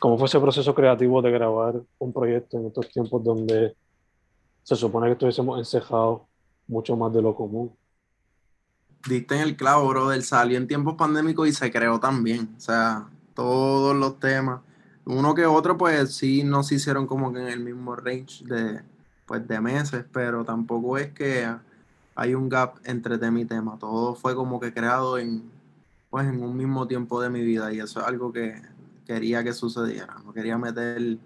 ¿cómo 0.00 0.18
fue 0.18 0.26
ese 0.26 0.40
proceso 0.40 0.74
creativo 0.74 1.22
de 1.22 1.30
grabar 1.30 1.80
un 1.98 2.12
proyecto 2.12 2.58
en 2.58 2.66
estos 2.66 2.88
tiempos 2.88 3.22
donde 3.22 3.76
se 4.64 4.74
supone 4.74 5.06
que 5.06 5.12
estuviésemos 5.12 5.56
encejados 5.58 6.22
mucho 6.66 6.96
más 6.96 7.12
de 7.12 7.22
lo 7.22 7.36
común? 7.36 7.72
Diste 9.06 9.36
en 9.36 9.42
el 9.42 9.56
clavo, 9.56 9.88
brother. 9.88 10.22
Salió 10.22 10.58
en 10.58 10.66
tiempos 10.66 10.94
pandémicos 10.94 11.48
y 11.48 11.52
se 11.52 11.70
creó 11.70 12.00
también. 12.00 12.54
O 12.56 12.60
sea, 12.60 13.06
todos 13.34 13.94
los 13.96 14.18
temas. 14.18 14.60
Uno 15.04 15.34
que 15.34 15.44
otro, 15.46 15.76
pues 15.76 16.14
sí, 16.14 16.44
no 16.44 16.62
se 16.62 16.76
hicieron 16.76 17.06
como 17.06 17.32
que 17.32 17.40
en 17.40 17.48
el 17.48 17.60
mismo 17.60 17.94
range 17.94 18.44
de, 18.44 18.80
pues, 19.26 19.46
de 19.46 19.60
meses, 19.60 20.04
pero 20.12 20.44
tampoco 20.44 20.96
es 20.96 21.12
que 21.12 21.46
hay 22.14 22.34
un 22.34 22.48
gap 22.48 22.76
entre 22.84 23.18
tema 23.18 23.40
y 23.40 23.44
tema. 23.44 23.78
Todo 23.78 24.14
fue 24.14 24.34
como 24.34 24.58
que 24.60 24.72
creado 24.72 25.18
en, 25.18 25.50
pues, 26.10 26.26
en 26.26 26.42
un 26.42 26.56
mismo 26.56 26.86
tiempo 26.86 27.20
de 27.20 27.28
mi 27.28 27.42
vida 27.42 27.72
y 27.72 27.80
eso 27.80 28.00
es 28.00 28.06
algo 28.06 28.32
que 28.32 28.62
quería 29.06 29.44
que 29.44 29.52
sucediera. 29.52 30.16
No 30.24 30.32
quería 30.32 30.56
meter 30.56 31.18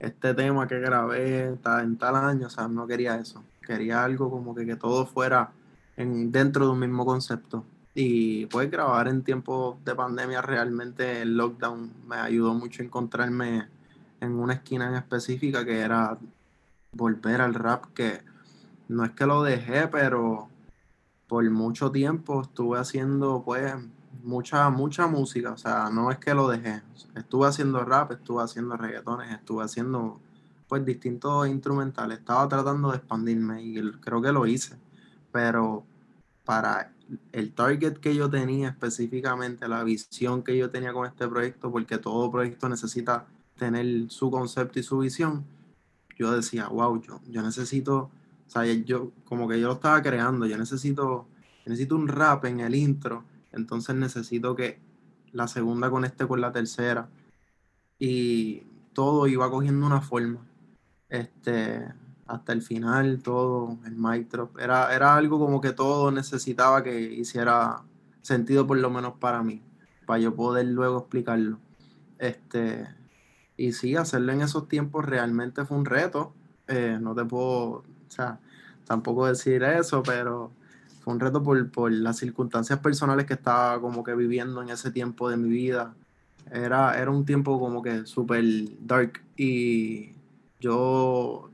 este 0.00 0.34
tema 0.34 0.66
que 0.66 0.80
grabé 0.80 1.44
en 1.44 1.96
tal 1.96 2.16
año, 2.16 2.48
o 2.48 2.50
sea, 2.50 2.66
no 2.66 2.86
quería 2.88 3.16
eso. 3.16 3.44
Quería 3.64 4.02
algo 4.02 4.30
como 4.30 4.54
que, 4.54 4.66
que 4.66 4.74
todo 4.74 5.06
fuera 5.06 5.52
dentro 5.96 6.66
de 6.66 6.72
un 6.72 6.78
mismo 6.78 7.04
concepto. 7.04 7.64
Y 7.94 8.46
pues 8.46 8.70
grabar 8.70 9.08
en 9.08 9.22
tiempos 9.22 9.76
de 9.84 9.94
pandemia 9.94 10.40
realmente 10.40 11.20
el 11.20 11.36
lockdown 11.36 11.92
me 12.06 12.16
ayudó 12.16 12.54
mucho 12.54 12.82
a 12.82 12.86
encontrarme 12.86 13.68
en 14.20 14.32
una 14.32 14.54
esquina 14.54 14.88
en 14.88 14.94
específica 14.94 15.64
que 15.64 15.80
era 15.80 16.16
volver 16.92 17.42
al 17.42 17.54
rap, 17.54 17.86
que 17.92 18.22
no 18.88 19.04
es 19.04 19.10
que 19.10 19.26
lo 19.26 19.42
dejé, 19.42 19.88
pero 19.88 20.48
por 21.26 21.48
mucho 21.50 21.90
tiempo 21.90 22.42
estuve 22.42 22.78
haciendo 22.78 23.42
pues 23.44 23.74
mucha, 24.22 24.70
mucha 24.70 25.06
música, 25.06 25.52
o 25.52 25.58
sea, 25.58 25.90
no 25.90 26.10
es 26.10 26.18
que 26.18 26.34
lo 26.34 26.48
dejé, 26.48 26.82
estuve 27.16 27.46
haciendo 27.46 27.84
rap, 27.84 28.12
estuve 28.12 28.42
haciendo 28.42 28.76
reggaetones, 28.76 29.30
estuve 29.32 29.64
haciendo 29.64 30.20
pues 30.68 30.84
distintos 30.84 31.48
instrumentales, 31.48 32.18
estaba 32.20 32.48
tratando 32.48 32.90
de 32.90 32.98
expandirme 32.98 33.62
y 33.62 33.92
creo 34.00 34.22
que 34.22 34.32
lo 34.32 34.46
hice 34.46 34.76
pero 35.32 35.84
para 36.44 36.92
el 37.32 37.52
target 37.52 37.98
que 37.98 38.14
yo 38.14 38.30
tenía 38.30 38.68
específicamente, 38.68 39.68
la 39.68 39.84
visión 39.84 40.42
que 40.42 40.56
yo 40.56 40.70
tenía 40.70 40.92
con 40.92 41.06
este 41.06 41.26
proyecto, 41.28 41.70
porque 41.70 41.98
todo 41.98 42.30
proyecto 42.30 42.68
necesita 42.68 43.26
tener 43.58 44.10
su 44.10 44.30
concepto 44.30 44.78
y 44.78 44.82
su 44.82 44.98
visión, 44.98 45.44
yo 46.18 46.32
decía, 46.32 46.68
wow, 46.68 47.00
yo, 47.02 47.20
yo 47.28 47.42
necesito, 47.42 48.10
o 48.46 48.50
sea, 48.50 48.64
yo 48.64 49.10
como 49.24 49.48
que 49.48 49.60
yo 49.60 49.68
lo 49.68 49.74
estaba 49.74 50.02
creando, 50.02 50.46
yo 50.46 50.56
necesito 50.56 51.26
necesito 51.66 51.96
un 51.96 52.08
rap 52.08 52.44
en 52.44 52.60
el 52.60 52.74
intro, 52.74 53.24
entonces 53.52 53.94
necesito 53.94 54.54
que 54.56 54.78
la 55.32 55.48
segunda 55.48 55.90
conecte 55.90 56.26
con 56.26 56.40
la 56.40 56.52
tercera. 56.52 57.08
Y 57.98 58.62
todo 58.92 59.26
iba 59.26 59.50
cogiendo 59.50 59.86
una 59.86 60.00
forma. 60.00 60.40
Este, 61.08 61.86
hasta 62.32 62.54
el 62.54 62.62
final, 62.62 63.22
todo, 63.22 63.78
el 63.84 63.94
mic. 63.94 64.26
Era, 64.58 64.94
era 64.94 65.14
algo 65.16 65.38
como 65.38 65.60
que 65.60 65.72
todo 65.72 66.10
necesitaba 66.10 66.82
que 66.82 66.98
hiciera 66.98 67.82
sentido, 68.22 68.66
por 68.66 68.78
lo 68.78 68.88
menos 68.88 69.14
para 69.20 69.42
mí, 69.42 69.62
para 70.06 70.18
yo 70.18 70.34
poder 70.34 70.66
luego 70.66 71.00
explicarlo. 71.00 71.58
Este, 72.18 72.88
y 73.58 73.72
sí, 73.72 73.96
hacerlo 73.96 74.32
en 74.32 74.40
esos 74.40 74.66
tiempos 74.66 75.04
realmente 75.04 75.66
fue 75.66 75.76
un 75.76 75.84
reto. 75.84 76.32
Eh, 76.68 76.96
no 76.98 77.14
te 77.14 77.24
puedo, 77.26 77.60
o 77.70 77.84
sea, 78.08 78.40
tampoco 78.86 79.26
decir 79.26 79.62
eso, 79.62 80.02
pero 80.02 80.50
fue 81.00 81.12
un 81.12 81.20
reto 81.20 81.42
por, 81.42 81.70
por, 81.70 81.92
las 81.92 82.16
circunstancias 82.16 82.78
personales 82.78 83.26
que 83.26 83.34
estaba 83.34 83.78
como 83.78 84.02
que 84.02 84.14
viviendo 84.14 84.62
en 84.62 84.70
ese 84.70 84.90
tiempo 84.90 85.28
de 85.28 85.36
mi 85.36 85.50
vida. 85.50 85.94
Era, 86.50 86.98
era 86.98 87.10
un 87.10 87.26
tiempo 87.26 87.60
como 87.60 87.82
que 87.82 88.06
súper 88.06 88.44
dark 88.80 89.20
y 89.36 90.12
yo 90.60 91.51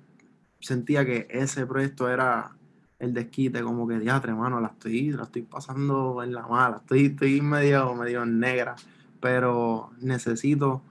sentía 0.61 1.05
que 1.05 1.27
ese 1.31 1.67
proyecto 1.67 2.09
era 2.09 2.53
el 2.99 3.15
desquite, 3.15 3.63
como 3.63 3.87
que 3.87 3.99
diatre, 3.99 4.35
mano, 4.35 4.61
la 4.61 4.69
estoy, 4.69 5.13
la 5.13 5.25
estoy 5.25 5.43
pasando 5.43 6.23
en 6.23 6.35
la 6.35 6.47
mala, 6.47 6.79
estoy, 6.79 7.07
estoy 7.07 7.41
medio, 7.41 7.95
medio 7.95 8.27
negra, 8.27 8.75
pero 9.21 9.91
necesito 10.01 10.83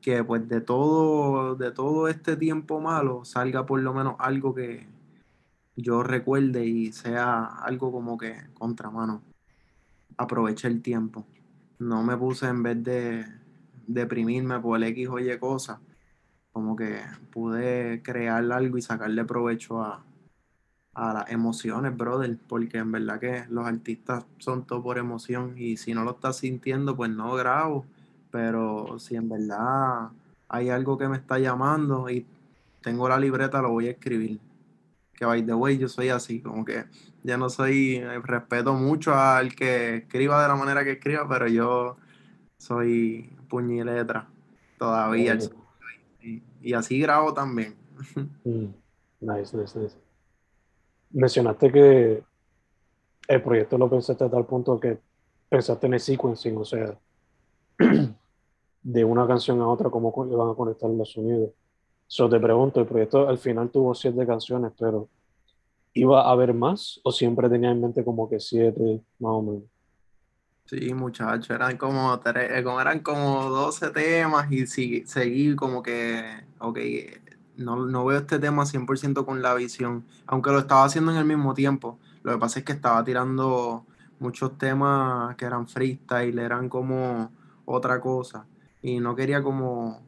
que 0.00 0.24
pues 0.24 0.48
de 0.48 0.60
todo, 0.60 1.54
de 1.54 1.70
todo 1.70 2.08
este 2.08 2.36
tiempo 2.36 2.80
malo 2.80 3.24
salga 3.24 3.66
por 3.66 3.80
lo 3.80 3.94
menos 3.94 4.16
algo 4.18 4.54
que 4.54 4.86
yo 5.76 6.02
recuerde 6.02 6.66
y 6.66 6.92
sea 6.92 7.44
algo 7.44 7.92
como 7.92 8.16
que 8.16 8.34
contramano. 8.54 9.22
Aproveché 10.16 10.68
el 10.68 10.80
tiempo. 10.80 11.26
No 11.78 12.02
me 12.02 12.16
puse 12.16 12.46
en 12.46 12.62
vez 12.62 12.82
de 12.82 13.26
deprimirme 13.86 14.58
por 14.58 14.78
el 14.78 14.84
X 14.84 15.08
o 15.08 15.18
Y 15.18 15.38
cosas, 15.38 15.78
como 16.56 16.74
que 16.74 17.02
pude 17.30 18.00
crear 18.02 18.50
algo 18.50 18.78
y 18.78 18.80
sacarle 18.82 19.26
provecho 19.26 19.82
a, 19.82 20.02
a 20.94 21.12
las 21.12 21.30
emociones, 21.30 21.94
brother, 21.94 22.38
porque 22.48 22.78
en 22.78 22.92
verdad 22.92 23.20
que 23.20 23.44
los 23.50 23.66
artistas 23.66 24.24
son 24.38 24.64
todo 24.64 24.82
por 24.82 24.96
emoción 24.96 25.52
y 25.58 25.76
si 25.76 25.92
no 25.92 26.02
lo 26.02 26.12
estás 26.12 26.38
sintiendo, 26.38 26.96
pues 26.96 27.10
no 27.10 27.34
grabo 27.34 27.84
pero 28.30 28.98
si 28.98 29.16
en 29.16 29.28
verdad 29.28 30.08
hay 30.48 30.70
algo 30.70 30.96
que 30.96 31.08
me 31.08 31.18
está 31.18 31.38
llamando 31.38 32.08
y 32.08 32.26
tengo 32.82 33.06
la 33.06 33.18
libreta, 33.18 33.60
lo 33.60 33.70
voy 33.70 33.88
a 33.88 33.90
escribir. 33.90 34.40
Que 35.12 35.26
by 35.26 35.44
the 35.44 35.52
way, 35.52 35.76
yo 35.76 35.88
soy 35.88 36.08
así, 36.08 36.40
como 36.40 36.64
que 36.64 36.84
ya 37.22 37.36
no 37.36 37.50
soy, 37.50 37.96
eh, 37.96 38.18
respeto 38.22 38.72
mucho 38.72 39.14
al 39.14 39.54
que 39.54 39.96
escriba 39.96 40.40
de 40.40 40.48
la 40.48 40.56
manera 40.56 40.84
que 40.84 40.92
escriba, 40.92 41.28
pero 41.28 41.48
yo 41.48 41.98
soy 42.56 43.30
puño 43.48 43.82
y 43.82 43.84
letra 43.84 44.26
todavía. 44.78 45.38
Y, 46.66 46.74
así 46.74 46.98
grabo 46.98 47.32
también. 47.32 47.76
Mm, 48.44 48.66
nice, 49.20 49.56
nice, 49.56 49.78
nice. 49.78 49.96
Mencionaste 51.10 51.72
que 51.72 52.22
el 53.28 53.42
proyecto 53.42 53.78
lo 53.78 53.88
pensaste 53.88 54.24
a 54.24 54.30
tal 54.30 54.44
punto 54.44 54.78
que 54.78 54.98
pensaste 55.48 55.86
en 55.86 55.94
el 55.94 56.00
sequencing, 56.00 56.56
o 56.58 56.64
sea, 56.64 56.98
de 58.82 59.04
una 59.04 59.26
canción 59.26 59.60
a 59.60 59.68
otra, 59.68 59.90
cómo 59.90 60.12
van 60.12 60.50
a 60.50 60.54
conectar 60.54 60.90
los 60.90 61.10
sonidos. 61.10 61.50
So 62.06 62.28
te 62.28 62.38
pregunto, 62.38 62.80
el 62.80 62.86
proyecto 62.86 63.28
al 63.28 63.38
final 63.38 63.70
tuvo 63.70 63.94
siete 63.94 64.26
canciones, 64.26 64.72
pero 64.78 65.08
¿iba 65.94 66.22
a 66.22 66.30
haber 66.30 66.52
más 66.52 67.00
o 67.02 67.10
siempre 67.10 67.48
tenía 67.48 67.70
en 67.70 67.80
mente 67.80 68.04
como 68.04 68.28
que 68.28 68.38
siete, 68.38 69.00
más 69.18 69.32
o 69.32 69.42
menos? 69.42 69.62
Sí, 70.66 70.92
muchachos, 70.94 71.50
eran 71.50 71.76
como, 71.76 72.20
como 72.64 72.80
eran 72.80 73.00
como 73.00 73.44
12 73.50 73.90
temas 73.90 74.50
y 74.50 74.66
sí, 74.66 75.04
seguí 75.06 75.54
como 75.54 75.80
que, 75.80 76.24
ok, 76.58 76.78
no, 77.56 77.86
no 77.86 78.04
veo 78.04 78.18
este 78.18 78.40
tema 78.40 78.66
100% 78.66 79.24
con 79.24 79.42
la 79.42 79.54
visión, 79.54 80.04
aunque 80.26 80.50
lo 80.50 80.58
estaba 80.58 80.84
haciendo 80.84 81.12
en 81.12 81.18
el 81.18 81.24
mismo 81.24 81.54
tiempo. 81.54 82.00
Lo 82.24 82.32
que 82.32 82.38
pasa 82.38 82.58
es 82.58 82.64
que 82.64 82.72
estaba 82.72 83.04
tirando 83.04 83.86
muchos 84.18 84.58
temas 84.58 85.36
que 85.36 85.44
eran 85.44 85.68
freestyle, 85.68 86.38
eran 86.38 86.68
como 86.68 87.30
otra 87.64 88.00
cosa 88.00 88.46
y 88.82 88.98
no 88.98 89.14
quería 89.14 89.44
como, 89.44 90.02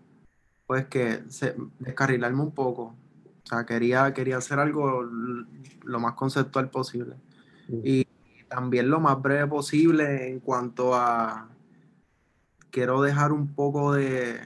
pues 0.66 0.87
que 0.87 1.23
se, 1.29 1.55
descarrilarme 1.79 2.42
un 2.42 2.53
poco. 2.53 2.97
O 3.44 3.47
sea, 3.49 3.64
quería, 3.64 4.12
quería 4.12 4.38
hacer 4.38 4.59
algo 4.59 5.03
lo 5.85 6.01
más 6.01 6.14
conceptual 6.14 6.68
posible. 6.68 7.14
Y 7.85 8.08
también 8.49 8.91
lo 8.91 9.01
más 9.01 9.21
breve 9.21 9.47
posible 9.47 10.31
en 10.31 10.41
cuanto 10.41 10.95
a, 10.95 11.49
quiero 12.71 13.03
dejar 13.03 13.33
un 13.33 13.55
poco 13.55 13.93
de, 13.93 14.41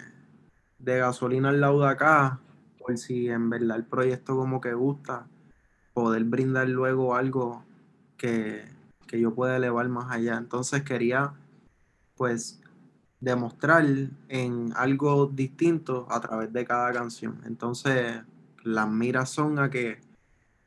de 0.78 0.98
gasolina 0.98 1.50
al 1.50 1.60
lado 1.60 1.80
de 1.80 1.88
acá, 1.88 2.40
por 2.78 2.96
si 2.98 3.28
en 3.28 3.50
verdad 3.50 3.76
el 3.76 3.84
proyecto 3.84 4.36
como 4.36 4.60
que 4.60 4.74
gusta, 4.74 5.26
poder 5.94 6.24
brindar 6.24 6.68
luego 6.68 7.14
algo 7.14 7.64
que, 8.16 8.64
que 9.06 9.20
yo 9.20 9.34
pueda 9.34 9.56
elevar 9.56 9.88
más 9.88 10.10
allá. 10.10 10.36
Entonces 10.36 10.82
quería, 10.82 11.34
pues, 12.16 12.60
demostrar 13.20 13.84
en 14.28 14.72
algo 14.74 15.26
distinto 15.26 16.06
a 16.10 16.20
través 16.20 16.52
de 16.52 16.64
cada 16.64 16.92
canción. 16.92 17.40
Entonces, 17.46 18.20
las 18.64 18.88
miras 18.88 19.30
son 19.30 19.58
a 19.58 19.70
que 19.70 20.00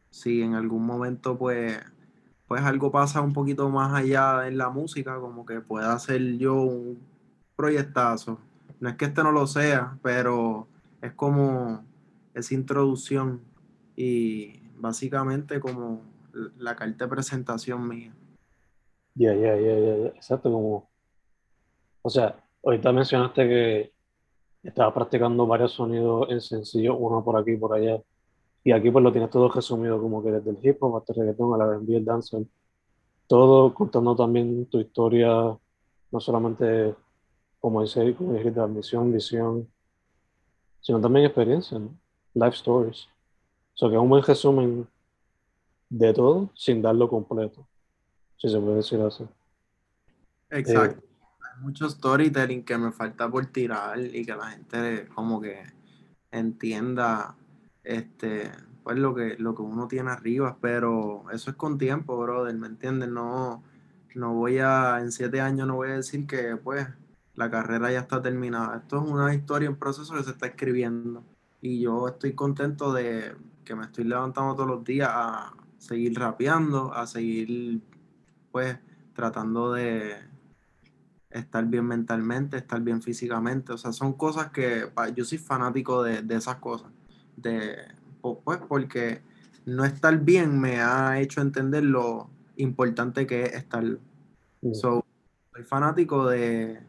si 0.10 0.42
en 0.42 0.54
algún 0.54 0.86
momento 0.86 1.38
pues, 1.38 1.78
pues 2.48 2.62
algo 2.62 2.92
pasa 2.92 3.22
un 3.22 3.34
poquito 3.34 3.70
más 3.70 3.94
allá 3.94 4.48
en 4.48 4.58
la 4.58 4.70
música, 4.70 5.20
como 5.20 5.46
que 5.46 5.62
pueda 5.62 5.94
hacer 5.94 6.38
yo 6.38 6.56
un 6.56 7.00
proyectazo. 7.56 8.40
No 8.80 8.90
es 8.90 8.96
que 8.96 9.06
este 9.06 9.24
no 9.24 9.32
lo 9.32 9.48
sea, 9.48 9.98
pero 10.02 10.68
es 11.02 11.14
como 11.14 11.84
esa 12.34 12.54
introducción 12.54 13.42
y 13.96 14.62
básicamente 14.78 15.60
como 15.60 16.02
la 16.58 16.76
carta 16.76 17.06
de 17.06 17.10
presentación 17.10 17.88
mía. 17.88 18.14
Ya, 19.16 19.34
ya, 19.34 19.56
ya, 19.56 19.80
ya, 19.80 20.08
exacto, 20.08 20.52
como, 20.52 20.90
o 22.02 22.10
sea, 22.10 22.36
Ahorita 22.66 22.92
mencionaste 22.92 23.48
que 23.48 23.94
estabas 24.64 24.92
practicando 24.96 25.46
varios 25.46 25.74
sonidos 25.74 26.28
en 26.32 26.42
sencillo, 26.42 26.98
uno 26.98 27.24
por 27.24 27.40
aquí 27.40 27.52
y 27.52 27.58
por 27.58 27.76
allá. 27.76 28.02
Y 28.66 28.72
aquí 28.72 28.90
pues 28.90 29.04
lo 29.04 29.12
tienes 29.12 29.30
todo 29.30 29.48
resumido, 29.48 30.02
como 30.02 30.24
que 30.24 30.32
desde 30.32 30.50
el 30.50 30.58
hip 30.60 30.82
hop 30.82 30.98
hasta 30.98 31.14
el 31.14 31.20
reggaetón, 31.20 31.54
a 31.54 31.58
la 31.64 31.72
R&B, 31.76 31.98
el 31.98 32.04
dancehall. 32.04 32.50
Todo 33.28 33.72
contando 33.76 34.16
también 34.16 34.66
tu 34.66 34.80
historia, 34.80 35.56
no 36.12 36.20
solamente, 36.20 36.96
como 37.60 37.84
dice, 37.84 38.16
como 38.16 38.34
dijiste, 38.34 38.60
admisión, 38.60 39.14
visión, 39.14 39.70
sino 40.82 41.00
también 41.00 41.28
experiencia, 41.28 41.78
¿no? 41.78 41.96
Life 42.34 42.56
stories. 42.56 43.08
O 43.76 43.78
sea, 43.78 43.90
que 43.90 43.96
es 43.96 44.02
un 44.02 44.10
buen 44.10 44.24
resumen 44.24 44.88
de 45.88 46.14
todo 46.14 46.50
sin 46.56 46.82
darlo 46.82 47.08
completo, 47.08 47.68
si 48.36 48.50
se 48.50 48.60
puede 48.60 48.78
decir 48.78 49.00
así. 49.00 49.28
Exacto. 50.50 51.06
Eh, 51.06 51.60
mucho 51.62 51.88
storytelling 51.88 52.66
que 52.66 52.80
me 52.80 52.92
falta 52.92 53.30
por 53.30 53.46
tirar 53.46 54.00
y 54.00 54.26
que 54.26 54.36
la 54.36 54.48
gente 54.48 55.08
como 55.14 55.40
que 55.40 55.62
entienda 56.32 57.36
este 57.86 58.52
pues 58.84 58.98
lo 59.00 59.16
que 59.16 59.36
lo 59.40 59.56
que 59.56 59.62
uno 59.64 59.88
tiene 59.88 60.12
arriba, 60.12 60.58
pero 60.62 61.26
eso 61.32 61.50
es 61.52 61.56
con 61.56 61.78
tiempo, 61.78 62.18
brother, 62.20 62.56
¿me 62.56 62.68
entiendes? 62.68 63.10
No, 63.10 63.64
no 64.16 64.34
voy 64.34 64.60
a, 64.60 65.00
en 65.02 65.12
siete 65.12 65.42
años 65.42 65.68
no 65.68 65.76
voy 65.76 65.90
a 65.90 65.96
decir 65.96 66.28
que 66.28 66.56
pues 66.58 66.88
la 67.34 67.50
carrera 67.50 67.92
ya 67.92 68.02
está 68.02 68.22
terminada. 68.22 68.78
Esto 68.78 69.04
es 69.04 69.10
una 69.10 69.34
historia 69.34 69.68
en 69.68 69.76
proceso 69.76 70.14
que 70.16 70.24
se 70.24 70.32
está 70.32 70.48
escribiendo. 70.48 71.24
Y 71.62 71.82
yo 71.82 72.08
estoy 72.08 72.34
contento 72.34 72.94
de 72.94 73.36
que 73.66 73.76
me 73.76 73.86
estoy 73.86 74.04
levantando 74.06 74.56
todos 74.56 74.70
los 74.70 74.84
días 74.84 75.10
a 75.12 75.54
seguir 75.80 76.18
rapeando, 76.20 76.94
a 76.94 77.08
seguir 77.08 77.82
pues 78.52 78.78
tratando 79.14 79.74
de, 79.74 80.16
estar 81.40 81.66
bien 81.66 81.86
mentalmente, 81.86 82.58
estar 82.58 82.82
bien 82.82 83.02
físicamente. 83.02 83.74
O 83.74 83.78
sea, 83.78 83.92
son 83.92 84.14
cosas 84.14 84.52
que 84.52 84.90
yo 85.14 85.26
soy 85.26 85.38
fanático 85.38 86.02
de, 86.02 86.24
esas 86.36 86.56
cosas. 86.56 86.90
De, 87.38 87.78
pues 88.22 88.60
porque 88.68 89.22
no 89.66 89.86
estar 89.86 90.18
bien 90.20 90.60
me 90.60 90.82
ha 90.82 91.20
hecho 91.20 91.42
entender 91.42 91.84
lo 91.84 92.30
importante 92.58 93.28
que 93.28 93.44
es 93.44 93.54
estar. 93.54 93.84
soy 94.74 95.02
fanático 95.64 96.28
de, 96.28 96.80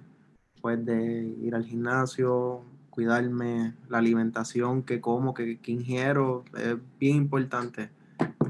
pues, 0.60 0.84
de 0.84 1.36
ir 1.40 1.54
al 1.54 1.64
gimnasio, 1.64 2.62
cuidarme, 2.90 3.74
la 3.88 3.98
alimentación 3.98 4.82
que 4.82 5.00
como, 5.00 5.34
que, 5.34 5.58
que 5.60 5.72
ingiero, 5.72 6.44
es 6.56 6.76
bien 6.98 7.16
importante. 7.16 7.90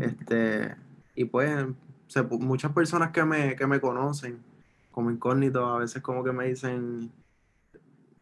Este, 0.00 0.74
y 1.14 1.24
pues 1.24 1.66
muchas 2.38 2.72
personas 2.72 3.10
que 3.10 3.24
me, 3.24 3.56
que 3.56 3.66
me 3.66 3.80
conocen, 3.80 4.38
como 4.92 5.10
incógnito, 5.10 5.66
a 5.66 5.78
veces 5.78 6.02
como 6.02 6.22
que 6.22 6.32
me 6.32 6.46
dicen, 6.46 7.10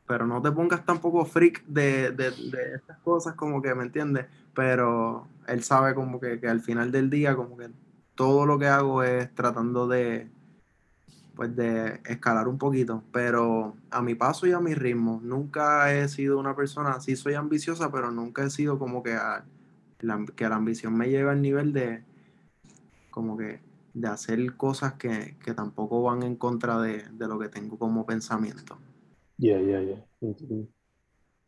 pero 0.06 0.26
no 0.26 0.42
te 0.42 0.52
pongas 0.52 0.84
tampoco 0.84 1.24
freak 1.24 1.64
de, 1.66 2.12
de, 2.12 2.28
estas 2.74 2.98
cosas, 2.98 3.34
como 3.34 3.62
que, 3.62 3.74
¿me 3.74 3.84
entiendes? 3.84 4.26
Pero 4.54 5.26
él 5.46 5.62
sabe 5.62 5.94
como 5.94 6.20
que, 6.20 6.40
al 6.46 6.60
final 6.60 6.92
del 6.92 7.10
día, 7.10 7.34
como 7.36 7.56
que 7.56 7.70
todo 8.14 8.46
lo 8.46 8.58
que 8.58 8.66
hago 8.66 9.02
es 9.02 9.34
tratando 9.34 9.88
de, 9.88 10.28
pues 11.34 11.54
de 11.56 12.00
escalar 12.04 12.48
un 12.48 12.58
poquito, 12.58 13.02
pero 13.12 13.76
a 13.90 14.02
mi 14.02 14.14
paso 14.14 14.46
y 14.46 14.52
a 14.52 14.60
mi 14.60 14.74
ritmo. 14.74 15.20
Nunca 15.22 15.92
he 15.92 16.08
sido 16.08 16.38
una 16.38 16.54
persona, 16.54 17.00
sí 17.00 17.16
soy 17.16 17.34
ambiciosa, 17.34 17.90
pero 17.90 18.10
nunca 18.10 18.44
he 18.44 18.50
sido 18.50 18.78
como 18.78 19.02
que, 19.02 19.14
la, 20.00 20.24
que 20.36 20.48
la 20.48 20.56
ambición 20.56 20.96
me 20.96 21.08
lleva 21.08 21.32
al 21.32 21.42
nivel 21.42 21.72
de, 21.72 22.04
como 23.10 23.36
que, 23.36 23.60
de 23.94 24.08
hacer 24.08 24.56
cosas 24.56 24.94
que, 24.94 25.36
tampoco 25.54 26.02
van 26.02 26.24
en 26.24 26.36
contra 26.36 26.80
de, 26.80 27.04
lo 27.16 27.38
que 27.38 27.48
tengo 27.48 27.78
como 27.78 28.04
pensamiento. 28.04 28.76
Ya, 29.38 29.60
ya, 29.60 29.80
ya. 29.80 30.06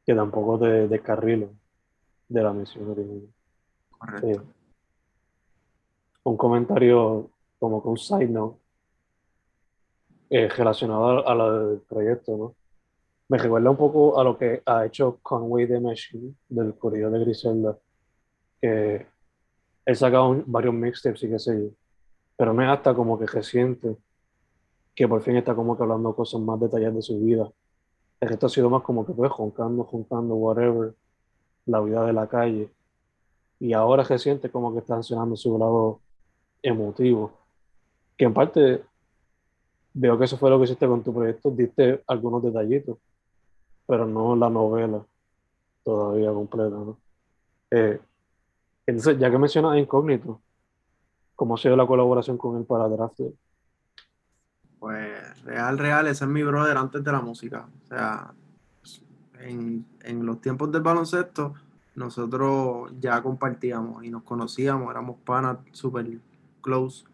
Que 0.04 0.14
tampoco 0.14 0.58
te 0.58 0.88
descarrilo 0.88 1.50
de 2.28 2.42
la 2.42 2.52
misión 2.52 3.32
Correcto. 3.90 4.28
Eh, 4.28 4.40
un 6.24 6.36
comentario 6.36 7.30
como 7.58 7.82
que 7.82 7.88
un 7.88 7.96
side 7.96 8.28
note 8.28 8.58
eh, 10.28 10.48
relacionado 10.48 11.26
a, 11.26 11.34
lo 11.34 11.68
del 11.68 11.80
proyecto, 11.80 12.36
¿no? 12.36 12.54
Me 13.28 13.38
recuerda 13.38 13.70
un 13.70 13.76
poco 13.76 14.18
a 14.18 14.24
lo 14.24 14.36
que 14.36 14.62
ha 14.66 14.86
hecho 14.86 15.18
Conway 15.22 15.66
the 15.66 15.80
Machine 15.80 16.34
del 16.48 16.76
Correo 16.76 17.10
de 17.10 17.20
Griselda, 17.20 17.78
que 18.60 19.06
él 19.84 19.96
sacado 19.96 20.42
varios 20.46 20.74
mixtapes 20.74 21.22
y 21.22 21.28
qué 21.28 21.38
sé 21.38 21.60
yo, 21.60 21.70
pero 22.36 22.52
no 22.52 22.62
es 22.62 22.68
hasta 22.68 22.94
como 22.94 23.18
que 23.18 23.26
reciente 23.26 23.96
que 24.94 25.06
por 25.06 25.22
fin 25.22 25.36
está 25.36 25.54
como 25.54 25.76
que 25.76 25.82
hablando 25.82 26.14
cosas 26.14 26.40
más 26.40 26.58
detalladas 26.58 26.96
de 26.96 27.02
su 27.02 27.20
vida. 27.20 27.48
El 28.20 28.28
resto 28.28 28.46
ha 28.46 28.48
sido 28.48 28.70
más 28.70 28.82
como 28.82 29.04
que 29.04 29.12
pues 29.12 29.30
juntando, 29.30 29.84
juntando, 29.84 30.34
whatever, 30.34 30.94
la 31.66 31.80
vida 31.80 32.04
de 32.04 32.12
la 32.12 32.26
calle. 32.28 32.70
Y 33.58 33.72
ahora 33.72 34.02
reciente 34.04 34.50
como 34.50 34.72
que 34.72 34.80
está 34.80 34.94
mencionando 34.94 35.36
su 35.36 35.58
lado 35.58 36.00
emotivo, 36.62 37.32
que 38.16 38.24
en 38.24 38.34
parte 38.34 38.84
veo 39.94 40.18
que 40.18 40.24
eso 40.24 40.36
fue 40.36 40.50
lo 40.50 40.58
que 40.58 40.64
hiciste 40.64 40.86
con 40.86 41.02
tu 41.02 41.12
proyecto, 41.12 41.50
diste 41.50 42.02
algunos 42.06 42.42
detallitos, 42.42 42.98
pero 43.86 44.06
no 44.06 44.36
la 44.36 44.50
novela 44.50 45.04
todavía 45.82 46.32
completa, 46.32 46.76
¿no? 46.76 46.98
Eh, 47.70 47.98
entonces, 48.86 49.18
ya 49.18 49.30
que 49.30 49.38
mencionas 49.38 49.78
Incógnito, 49.78 50.40
¿cómo 51.34 51.54
ha 51.54 51.58
sido 51.58 51.76
la 51.76 51.86
colaboración 51.86 52.36
con 52.36 52.56
él 52.56 52.64
para 52.64 52.88
Draft? 52.88 53.20
Pues 54.78 55.42
real, 55.44 55.78
real, 55.78 56.06
ese 56.06 56.24
es 56.24 56.30
mi 56.30 56.42
brother 56.42 56.76
antes 56.76 57.02
de 57.02 57.12
la 57.12 57.20
música. 57.20 57.66
O 57.84 57.86
sea, 57.88 58.32
en, 59.40 59.84
en 60.02 60.26
los 60.26 60.40
tiempos 60.40 60.70
del 60.70 60.82
baloncesto, 60.82 61.54
nosotros 61.94 62.92
ya 63.00 63.22
compartíamos 63.22 64.04
y 64.04 64.10
nos 64.10 64.22
conocíamos, 64.22 64.90
éramos 64.90 65.16
panas 65.24 65.58
súper 65.72 66.18
close. 66.60 67.04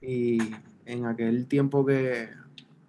Y 0.00 0.38
en 0.86 1.06
aquel 1.06 1.46
tiempo 1.46 1.84
que 1.84 2.30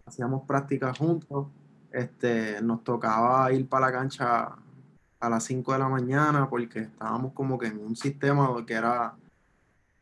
hacíamos 0.06 0.44
prácticas 0.44 0.98
juntos, 0.98 1.48
este, 1.92 2.62
nos 2.62 2.84
tocaba 2.84 3.52
ir 3.52 3.68
para 3.68 3.88
la 3.88 3.92
cancha 3.92 4.56
a 5.20 5.30
las 5.30 5.44
5 5.44 5.74
de 5.74 5.80
la 5.80 5.90
mañana 5.90 6.50
porque 6.50 6.80
estábamos 6.80 7.34
como 7.34 7.58
que 7.58 7.68
en 7.68 7.80
un 7.80 7.96
sistema 7.96 8.50
que 8.66 8.74
era, 8.74 9.14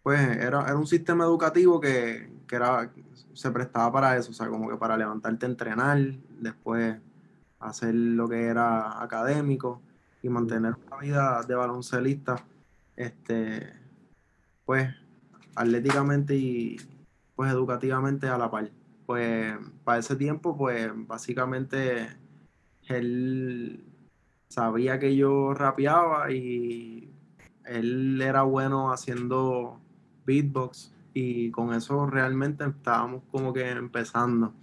pues, 0.10 0.38
era, 0.38 0.64
era 0.64 0.76
un 0.76 0.88
sistema 0.88 1.24
educativo 1.24 1.80
que, 1.80 2.32
que 2.48 2.56
era, 2.56 2.92
se 3.36 3.52
prestaba 3.52 3.92
para 3.92 4.18
eso, 4.18 4.32
o 4.32 4.34
sea, 4.34 4.48
como 4.48 4.68
que 4.68 4.76
para 4.76 4.98
levantarte 4.98 5.46
a 5.46 5.50
entrenar, 5.50 6.00
después 6.40 6.98
hacer 7.60 7.94
lo 7.94 8.28
que 8.28 8.46
era 8.46 9.04
académico 9.04 9.84
y 10.24 10.30
mantener 10.30 10.74
una 10.88 10.98
vida 10.98 11.44
de 11.44 11.54
baloncelista, 11.54 12.44
este, 12.96 13.72
pues, 14.66 14.90
atléticamente 15.54 16.36
y, 16.36 16.78
pues 17.36 17.52
educativamente 17.52 18.28
a 18.30 18.40
la 18.40 18.50
par. 18.50 18.72
Pues 19.06 19.54
para 19.84 20.00
ese 20.00 20.16
tiempo, 20.16 20.58
pues 20.58 20.90
básicamente 21.06 22.18
él 22.88 23.86
sabía 24.48 24.98
que 24.98 25.16
yo 25.16 25.54
rapeaba 25.54 26.32
y 26.32 27.14
él 27.64 28.20
era 28.24 28.42
bueno 28.42 28.92
haciendo 28.92 29.80
beatbox 30.30 30.94
y 31.14 31.50
con 31.52 31.74
eso 31.74 32.06
realmente 32.06 32.64
estábamos 32.66 33.24
como 33.32 33.52
que 33.52 33.68
empezando. 33.70 34.54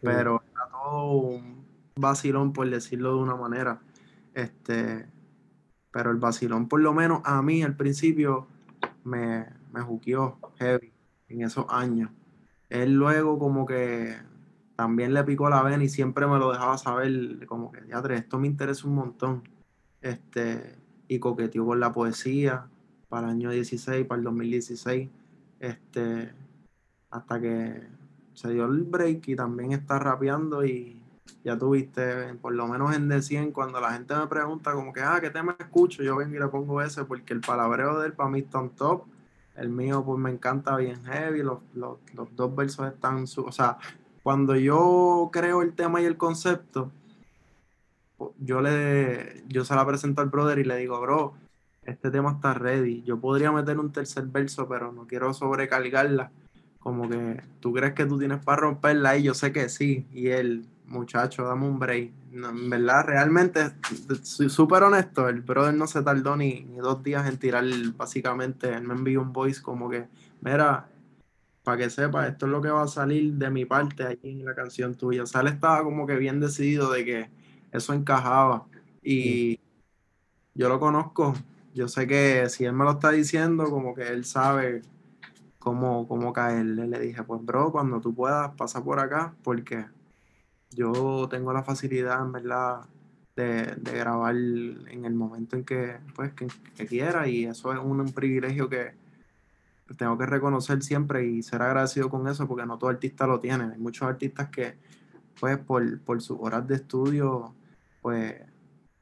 Pero 0.00 0.42
era 0.52 0.68
todo 0.70 1.12
un 1.12 1.64
vacilón, 1.96 2.52
por 2.52 2.70
decirlo 2.70 3.16
de 3.16 3.22
una 3.22 3.34
manera. 3.34 3.80
Este, 4.32 5.06
pero 5.90 6.12
el 6.12 6.18
vacilón, 6.18 6.68
por 6.68 6.80
lo 6.80 6.94
menos 6.94 7.20
a 7.24 7.42
mí 7.42 7.62
al 7.62 7.76
principio, 7.76 8.46
me, 9.02 9.46
me 9.72 9.80
juqueó 9.80 10.38
heavy 10.58 10.92
en 11.28 11.42
esos 11.42 11.66
años. 11.68 12.10
Él 12.68 12.94
luego 12.94 13.38
como 13.38 13.66
que 13.66 14.16
también 14.76 15.12
le 15.12 15.24
picó 15.24 15.50
la 15.50 15.62
vena 15.62 15.82
y 15.82 15.88
siempre 15.88 16.28
me 16.28 16.38
lo 16.38 16.52
dejaba 16.52 16.78
saber, 16.78 17.44
como 17.46 17.72
que, 17.72 17.80
ya 17.88 17.98
esto 18.14 18.38
me 18.38 18.46
interesa 18.46 18.86
un 18.86 18.94
montón. 18.94 19.42
Este, 20.00 20.76
y 21.08 21.18
coqueteó 21.18 21.66
con 21.66 21.80
la 21.80 21.92
poesía 21.92 22.68
para 23.08 23.28
el 23.28 23.34
año 23.34 23.50
16, 23.50 24.06
para 24.06 24.18
el 24.18 24.24
2016, 24.24 25.08
este, 25.60 26.32
hasta 27.10 27.40
que 27.40 27.82
se 28.34 28.52
dio 28.52 28.66
el 28.66 28.84
break 28.84 29.28
y 29.28 29.36
también 29.36 29.72
está 29.72 29.98
rapeando 29.98 30.64
y 30.64 31.00
ya 31.44 31.58
tuviste, 31.58 32.34
por 32.34 32.54
lo 32.54 32.66
menos 32.68 32.94
en 32.94 33.08
D100, 33.08 33.52
cuando 33.52 33.80
la 33.80 33.92
gente 33.92 34.14
me 34.14 34.26
pregunta 34.26 34.72
como 34.72 34.92
que, 34.92 35.00
ah, 35.00 35.18
¿qué 35.20 35.30
tema 35.30 35.56
escucho? 35.58 36.02
Yo 36.02 36.16
vengo 36.16 36.36
y 36.36 36.38
le 36.38 36.48
pongo 36.48 36.80
ese 36.82 37.04
porque 37.04 37.34
el 37.34 37.40
palabreo 37.40 37.98
de 38.00 38.06
él 38.06 38.12
para 38.12 38.30
mí 38.30 38.40
está 38.40 38.58
on 38.60 38.70
top 38.70 39.04
el 39.58 39.70
mío, 39.70 40.04
pues 40.04 40.18
me 40.18 40.30
encanta 40.30 40.76
bien 40.76 41.04
heavy. 41.04 41.42
Los, 41.42 41.58
dos 42.32 42.54
versos 42.54 42.86
están. 42.86 43.24
o 43.24 43.52
sea, 43.52 43.78
cuando 44.22 44.56
yo 44.56 45.30
creo 45.32 45.62
el 45.62 45.74
tema 45.74 46.00
y 46.00 46.04
el 46.04 46.16
concepto, 46.16 46.90
yo 48.38 48.60
le 48.60 49.44
yo 49.48 49.64
se 49.64 49.74
la 49.74 49.86
presento 49.86 50.22
al 50.22 50.28
brother 50.28 50.58
y 50.58 50.64
le 50.64 50.76
digo, 50.76 51.00
bro, 51.00 51.34
este 51.88 52.10
tema 52.10 52.32
está 52.32 52.54
ready. 52.54 53.02
Yo 53.02 53.18
podría 53.18 53.50
meter 53.50 53.78
un 53.78 53.90
tercer 53.90 54.26
verso, 54.26 54.68
pero 54.68 54.92
no 54.92 55.06
quiero 55.06 55.32
sobrecargarla. 55.32 56.30
Como 56.78 57.08
que 57.08 57.42
tú 57.60 57.72
crees 57.72 57.94
que 57.94 58.06
tú 58.06 58.18
tienes 58.18 58.44
para 58.44 58.62
romperla 58.62 59.16
y 59.16 59.24
yo 59.24 59.34
sé 59.34 59.52
que 59.52 59.68
sí. 59.68 60.06
Y 60.12 60.28
él, 60.28 60.66
muchacho, 60.86 61.44
dame 61.44 61.66
un 61.66 61.78
break. 61.78 62.12
en 62.32 62.70
verdad, 62.70 63.04
realmente, 63.06 63.70
soy 64.22 64.50
súper 64.50 64.82
honesto, 64.82 65.28
el 65.28 65.40
brother 65.40 65.74
no 65.74 65.86
se 65.86 66.02
tardó 66.02 66.36
ni, 66.36 66.64
dos 66.76 67.02
días 67.02 67.26
en 67.28 67.38
tirar, 67.38 67.64
básicamente, 67.96 68.72
él 68.72 68.82
me 68.82 68.94
envió 68.94 69.22
un 69.22 69.32
voice 69.32 69.62
como 69.62 69.88
que, 69.88 70.06
mira, 70.42 70.88
para 71.62 71.78
que 71.78 71.90
sepa, 71.90 72.28
esto 72.28 72.46
es 72.46 72.52
lo 72.52 72.62
que 72.62 72.70
va 72.70 72.82
a 72.82 72.88
salir 72.88 73.34
de 73.34 73.50
mi 73.50 73.64
parte 73.64 74.04
aquí 74.04 74.30
en 74.30 74.44
la 74.44 74.54
canción 74.54 74.94
tuya. 74.94 75.22
O 75.22 75.26
sea, 75.26 75.40
él 75.40 75.48
estaba 75.48 75.82
como 75.82 76.06
que 76.06 76.16
bien 76.16 76.38
decidido 76.38 76.90
de 76.92 77.04
que 77.04 77.30
eso 77.72 77.92
encajaba. 77.92 78.66
Y 79.02 79.58
yo 80.54 80.68
lo 80.68 80.80
conozco, 80.80 81.34
yo 81.78 81.86
sé 81.86 82.08
que 82.08 82.48
si 82.48 82.64
él 82.64 82.72
me 82.72 82.84
lo 82.84 82.92
está 82.92 83.12
diciendo, 83.12 83.70
como 83.70 83.94
que 83.94 84.08
él 84.08 84.24
sabe 84.24 84.82
cómo, 85.60 86.08
cómo 86.08 86.32
caerle. 86.32 86.88
Le 86.88 86.98
dije, 86.98 87.22
pues 87.22 87.44
bro, 87.44 87.70
cuando 87.70 88.00
tú 88.00 88.12
puedas, 88.14 88.52
pasa 88.56 88.82
por 88.82 88.98
acá, 88.98 89.34
porque 89.44 89.86
yo 90.70 91.28
tengo 91.30 91.52
la 91.52 91.62
facilidad, 91.62 92.20
en 92.20 92.32
verdad, 92.32 92.80
de, 93.36 93.76
grabar 93.84 94.34
en 94.34 95.04
el 95.04 95.14
momento 95.14 95.54
en 95.56 95.64
que, 95.64 95.98
pues, 96.16 96.32
que, 96.32 96.48
quiera 96.86 97.28
y 97.28 97.44
eso 97.44 97.72
es 97.72 97.78
un, 97.78 98.04
privilegio 98.12 98.68
que 98.68 98.94
tengo 99.96 100.18
que 100.18 100.26
reconocer 100.26 100.82
siempre 100.82 101.24
y 101.26 101.42
ser 101.44 101.62
agradecido 101.62 102.10
con 102.10 102.26
eso 102.26 102.48
porque 102.48 102.66
no 102.66 102.76
todo 102.76 102.90
artista 102.90 103.26
lo 103.28 103.38
tiene. 103.38 103.64
Hay 103.72 103.78
muchos 103.78 104.08
artistas 104.08 104.48
que, 104.50 104.74
pues, 105.38 105.58
por, 105.58 106.00
por 106.00 106.20
sus 106.22 106.38
horas 106.40 106.66
de 106.66 106.74
estudio, 106.74 107.54
pues, 108.02 108.34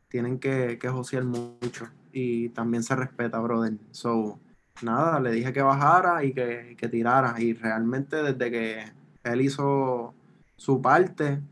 tienen 0.08 0.38
que, 0.38 0.78
que 0.78 0.88
josear 0.90 1.24
mucho 1.24 1.88
y 2.18 2.48
también 2.48 2.82
se 2.82 2.96
respeta, 2.96 3.38
brother. 3.40 3.74
So, 3.90 4.40
nada, 4.80 5.20
le 5.20 5.32
dije 5.32 5.52
que 5.52 5.60
bajara 5.60 6.24
y 6.24 6.32
que, 6.32 6.74
que 6.78 6.88
tirara 6.88 7.34
y 7.38 7.52
realmente 7.52 8.22
desde 8.22 8.50
que 8.50 8.84
él 9.22 9.40
hizo 9.42 10.14
su 10.56 10.80
parte, 10.80 11.42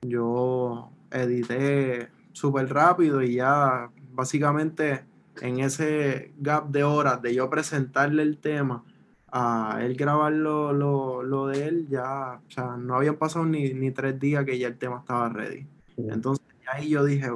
yo 0.00 0.90
edité 1.10 2.08
súper 2.32 2.72
rápido 2.72 3.22
y 3.22 3.34
ya 3.34 3.90
básicamente 4.12 5.04
en 5.42 5.60
ese 5.60 6.32
gap 6.38 6.70
de 6.70 6.84
horas 6.84 7.20
de 7.20 7.34
yo 7.34 7.50
presentarle 7.50 8.22
el 8.22 8.38
tema 8.38 8.84
a 9.30 9.80
él 9.82 9.94
grabar 9.94 10.32
lo, 10.32 11.48
de 11.48 11.68
él, 11.68 11.86
ya, 11.90 12.40
o 12.48 12.50
sea, 12.50 12.78
no 12.78 12.94
habían 12.94 13.16
pasado 13.16 13.44
ni, 13.44 13.90
tres 13.90 14.18
días 14.18 14.46
que 14.46 14.58
ya 14.58 14.68
el 14.68 14.78
tema 14.78 15.00
estaba 15.00 15.28
ready. 15.28 15.66
Entonces 15.98 16.46
ahí 16.72 16.88
yo 16.88 17.04
dije, 17.04 17.30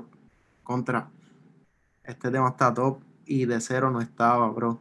contra, 0.63 1.11
este 2.05 2.31
tema 2.31 2.49
está 2.49 2.73
top 2.73 3.01
y 3.25 3.47
de 3.47 3.61
cero 3.61 3.91
no 3.91 4.01
estaba, 4.01 4.49
bro. 4.51 4.81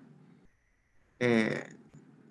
Eh, 1.19 1.75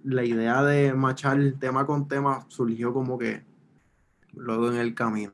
la 0.04 0.24
idea 0.24 0.62
de 0.62 0.94
machar 0.94 1.38
tema 1.58 1.86
con 1.86 2.08
tema 2.08 2.44
surgió 2.48 2.92
como 2.92 3.18
que 3.18 3.44
luego 4.32 4.70
en 4.70 4.76
el 4.76 4.94
camino. 4.94 5.32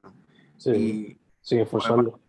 Sí, 0.57 1.19
y 1.51 1.57
esforzarlo. 1.57 2.21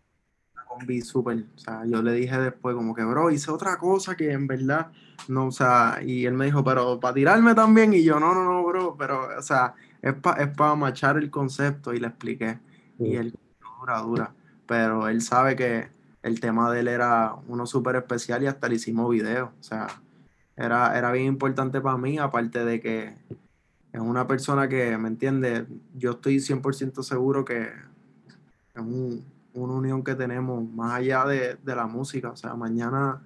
Una 0.54 0.64
un 0.80 0.86
beat 0.86 1.04
súper, 1.04 1.44
o 1.54 1.58
sea, 1.58 1.84
yo 1.86 2.02
le 2.02 2.12
dije 2.12 2.38
después 2.38 2.74
como 2.74 2.94
que, 2.94 3.04
bro, 3.04 3.30
hice 3.30 3.50
otra 3.50 3.76
cosa 3.78 4.16
que 4.16 4.32
en 4.32 4.46
verdad, 4.46 4.92
no, 5.28 5.46
o 5.46 5.52
sea, 5.52 5.98
y 6.04 6.24
él 6.24 6.34
me 6.34 6.46
dijo, 6.46 6.62
pero 6.62 7.00
para 7.00 7.14
tirarme 7.14 7.54
también, 7.54 7.92
y 7.92 8.04
yo, 8.04 8.20
no, 8.20 8.34
no, 8.34 8.44
no, 8.44 8.64
bro, 8.64 8.96
pero, 8.96 9.28
o 9.36 9.42
sea, 9.42 9.74
es 10.00 10.14
para 10.14 10.42
es 10.42 10.56
pa 10.56 10.74
machar 10.76 11.16
el 11.18 11.30
concepto, 11.30 11.92
y 11.92 12.00
le 12.00 12.06
expliqué, 12.06 12.58
y 12.98 13.16
él, 13.16 13.34
dura, 13.80 13.98
dura, 14.00 14.34
pero 14.66 15.08
él 15.08 15.20
sabe 15.20 15.56
que 15.56 15.97
el 16.22 16.40
tema 16.40 16.70
de 16.72 16.80
él 16.80 16.88
era 16.88 17.34
uno 17.46 17.66
súper 17.66 17.96
especial 17.96 18.42
y 18.42 18.46
hasta 18.46 18.68
le 18.68 18.76
hicimos 18.76 19.10
video, 19.10 19.52
o 19.58 19.62
sea, 19.62 19.86
era, 20.56 20.98
era 20.98 21.12
bien 21.12 21.26
importante 21.26 21.80
para 21.80 21.96
mí, 21.96 22.18
aparte 22.18 22.64
de 22.64 22.80
que 22.80 23.14
es 23.92 24.00
una 24.00 24.26
persona 24.26 24.68
que, 24.68 24.96
¿me 24.98 25.08
entiende? 25.08 25.66
Yo 25.94 26.12
estoy 26.12 26.36
100% 26.36 27.02
seguro 27.02 27.44
que 27.44 27.62
es 27.62 28.82
una 29.54 29.74
unión 29.74 30.04
que 30.04 30.14
tenemos 30.14 30.68
más 30.70 30.94
allá 30.94 31.24
de, 31.24 31.58
la 31.64 31.86
música. 31.86 32.30
O 32.30 32.36
sea, 32.36 32.54
mañana 32.54 33.22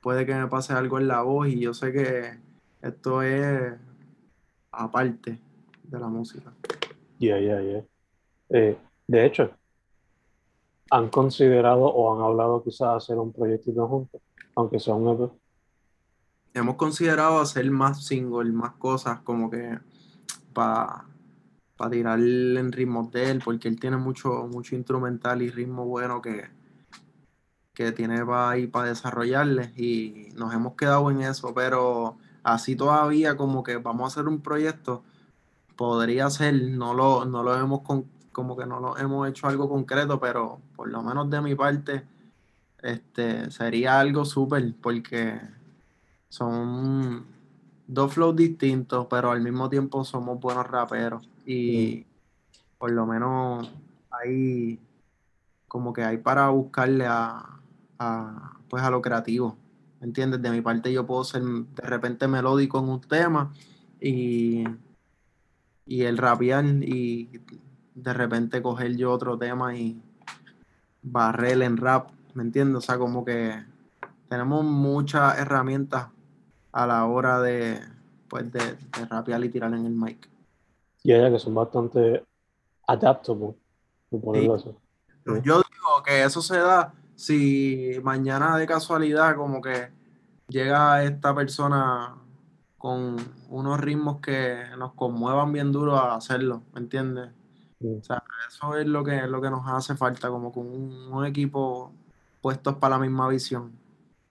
puede 0.00 0.24
que 0.24 0.34
me 0.34 0.46
pase 0.46 0.72
algo 0.72 0.98
en 0.98 1.08
la 1.08 1.22
voz 1.22 1.48
y 1.48 1.60
yo 1.60 1.74
sé 1.74 1.92
que 1.92 2.38
esto 2.80 3.22
es 3.22 3.74
aparte 4.70 5.38
de 5.82 5.98
la 5.98 6.08
música. 6.08 6.52
Ya, 7.18 7.38
ya, 7.38 7.60
ya. 7.60 7.84
de 8.48 9.26
hecho, 9.26 9.50
¿han 10.90 11.08
considerado 11.08 11.84
o 11.84 12.14
han 12.14 12.22
hablado 12.22 12.62
quizás 12.62 12.96
hacer 12.96 13.18
un 13.18 13.32
proyectito 13.32 13.86
juntos? 13.86 14.20
Aunque 14.54 14.78
sea 14.78 14.94
un 14.94 15.08
EP. 15.08 15.30
Hemos 16.54 16.76
considerado 16.76 17.40
hacer 17.40 17.68
más 17.70 18.04
singles, 18.06 18.52
más 18.52 18.72
cosas 18.74 19.20
como 19.20 19.50
que 19.50 19.78
para 20.52 21.04
para 21.76 21.90
tirar 21.90 22.18
en 22.20 22.72
ritmos 22.72 23.10
de 23.10 23.30
él, 23.30 23.42
porque 23.44 23.68
él 23.68 23.78
tiene 23.78 23.96
mucho, 23.96 24.46
mucho 24.50 24.76
instrumental 24.76 25.42
y 25.42 25.50
ritmo 25.50 25.86
bueno 25.86 26.22
que, 26.22 26.48
que 27.72 27.92
tiene 27.92 28.24
para 28.24 28.56
ir 28.58 28.70
para 28.70 28.88
desarrollarle 28.88 29.72
y 29.76 30.28
nos 30.34 30.54
hemos 30.54 30.74
quedado 30.74 31.10
en 31.10 31.22
eso, 31.22 31.52
pero 31.54 32.16
así 32.42 32.76
todavía 32.76 33.36
como 33.36 33.62
que 33.62 33.76
vamos 33.76 34.04
a 34.04 34.06
hacer 34.06 34.28
un 34.28 34.40
proyecto, 34.40 35.02
podría 35.76 36.30
ser, 36.30 36.54
no 36.54 36.94
lo, 36.94 37.24
no 37.24 37.42
lo 37.42 37.56
hemos 37.56 37.80
como 38.32 38.56
que 38.56 38.66
no 38.66 38.80
lo 38.80 38.96
hemos 38.98 39.28
hecho 39.28 39.48
algo 39.48 39.68
concreto, 39.68 40.20
pero 40.20 40.60
por 40.76 40.88
lo 40.88 41.02
menos 41.02 41.30
de 41.30 41.40
mi 41.40 41.54
parte, 41.54 42.04
este 42.82 43.50
sería 43.50 43.98
algo 43.98 44.24
súper, 44.24 44.74
porque 44.80 45.40
son 46.28 47.24
dos 47.86 48.12
flows 48.12 48.36
distintos, 48.36 49.06
pero 49.08 49.30
al 49.30 49.40
mismo 49.40 49.68
tiempo 49.68 50.04
somos 50.04 50.40
buenos 50.40 50.66
raperos. 50.66 51.28
Y 51.46 52.04
por 52.78 52.90
lo 52.90 53.06
menos 53.06 53.70
hay 54.10 54.78
como 55.68 55.92
que 55.92 56.04
hay 56.04 56.18
para 56.18 56.48
buscarle 56.48 57.06
a, 57.06 57.60
pues 58.68 58.82
a 58.82 58.90
lo 58.90 59.00
creativo. 59.00 59.56
¿Entiendes? 60.00 60.42
De 60.42 60.50
mi 60.50 60.60
parte 60.60 60.92
yo 60.92 61.06
puedo 61.06 61.24
ser 61.24 61.42
de 61.42 61.82
repente 61.82 62.28
melódico 62.28 62.78
en 62.78 62.88
un 62.90 63.00
tema 63.00 63.52
y, 64.00 64.64
y 65.86 66.02
el 66.02 66.18
rapear 66.18 66.64
y 66.66 67.40
de 67.94 68.12
repente 68.12 68.60
coger 68.60 68.96
yo 68.96 69.12
otro 69.12 69.38
tema 69.38 69.74
y 69.76 70.02
barrer 71.04 71.62
en 71.62 71.76
rap, 71.76 72.10
¿me 72.34 72.42
entiendes? 72.42 72.78
O 72.78 72.80
sea, 72.80 72.98
como 72.98 73.24
que 73.24 73.62
tenemos 74.28 74.64
muchas 74.64 75.38
herramientas 75.38 76.08
a 76.72 76.86
la 76.86 77.04
hora 77.06 77.40
de, 77.40 77.80
pues 78.28 78.50
de, 78.50 78.60
de 78.60 79.06
rapear 79.08 79.44
y 79.44 79.48
tirar 79.48 79.72
en 79.74 79.86
el 79.86 79.92
mic. 79.92 80.28
Y 81.02 81.08
yeah, 81.08 81.30
que 81.30 81.38
son 81.38 81.54
bastante 81.54 82.24
adaptable, 82.86 83.54
Yo 84.10 85.62
digo 85.62 86.02
que 86.04 86.24
eso 86.24 86.40
se 86.42 86.58
da 86.58 86.94
si 87.14 87.92
mañana 88.02 88.56
de 88.56 88.66
casualidad 88.66 89.36
como 89.36 89.60
que 89.60 89.90
llega 90.48 91.04
esta 91.04 91.34
persona 91.34 92.16
con 92.78 93.16
unos 93.48 93.80
ritmos 93.80 94.20
que 94.20 94.64
nos 94.78 94.94
conmuevan 94.94 95.52
bien 95.52 95.72
duro 95.72 95.96
a 95.96 96.16
hacerlo, 96.16 96.62
¿me 96.74 96.80
entiendes? 96.80 97.30
O 97.86 98.02
sea, 98.02 98.22
eso 98.48 98.76
es 98.76 98.86
lo 98.86 99.04
que, 99.04 99.26
lo 99.26 99.40
que 99.40 99.50
nos 99.50 99.66
hace 99.68 99.94
falta, 99.96 100.28
como 100.28 100.52
con 100.52 100.66
un, 100.66 101.12
un 101.12 101.26
equipo 101.26 101.92
puestos 102.40 102.76
para 102.76 102.96
la 102.96 103.02
misma 103.02 103.28
visión 103.28 103.84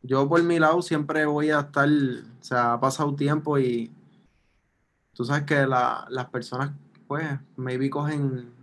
yo 0.03 0.27
por 0.27 0.43
mi 0.43 0.59
lado 0.59 0.81
siempre 0.81 1.25
voy 1.25 1.49
a 1.49 1.61
estar, 1.61 1.87
o 1.87 2.43
sea, 2.43 2.73
ha 2.73 2.79
pasado 2.79 3.15
tiempo 3.15 3.57
y 3.57 3.89
tú 5.13 5.23
sabes 5.23 5.43
que 5.43 5.65
las 5.65 6.25
personas, 6.29 6.71
pues, 7.07 7.25
maybe 7.55 7.89
cogen 7.89 8.53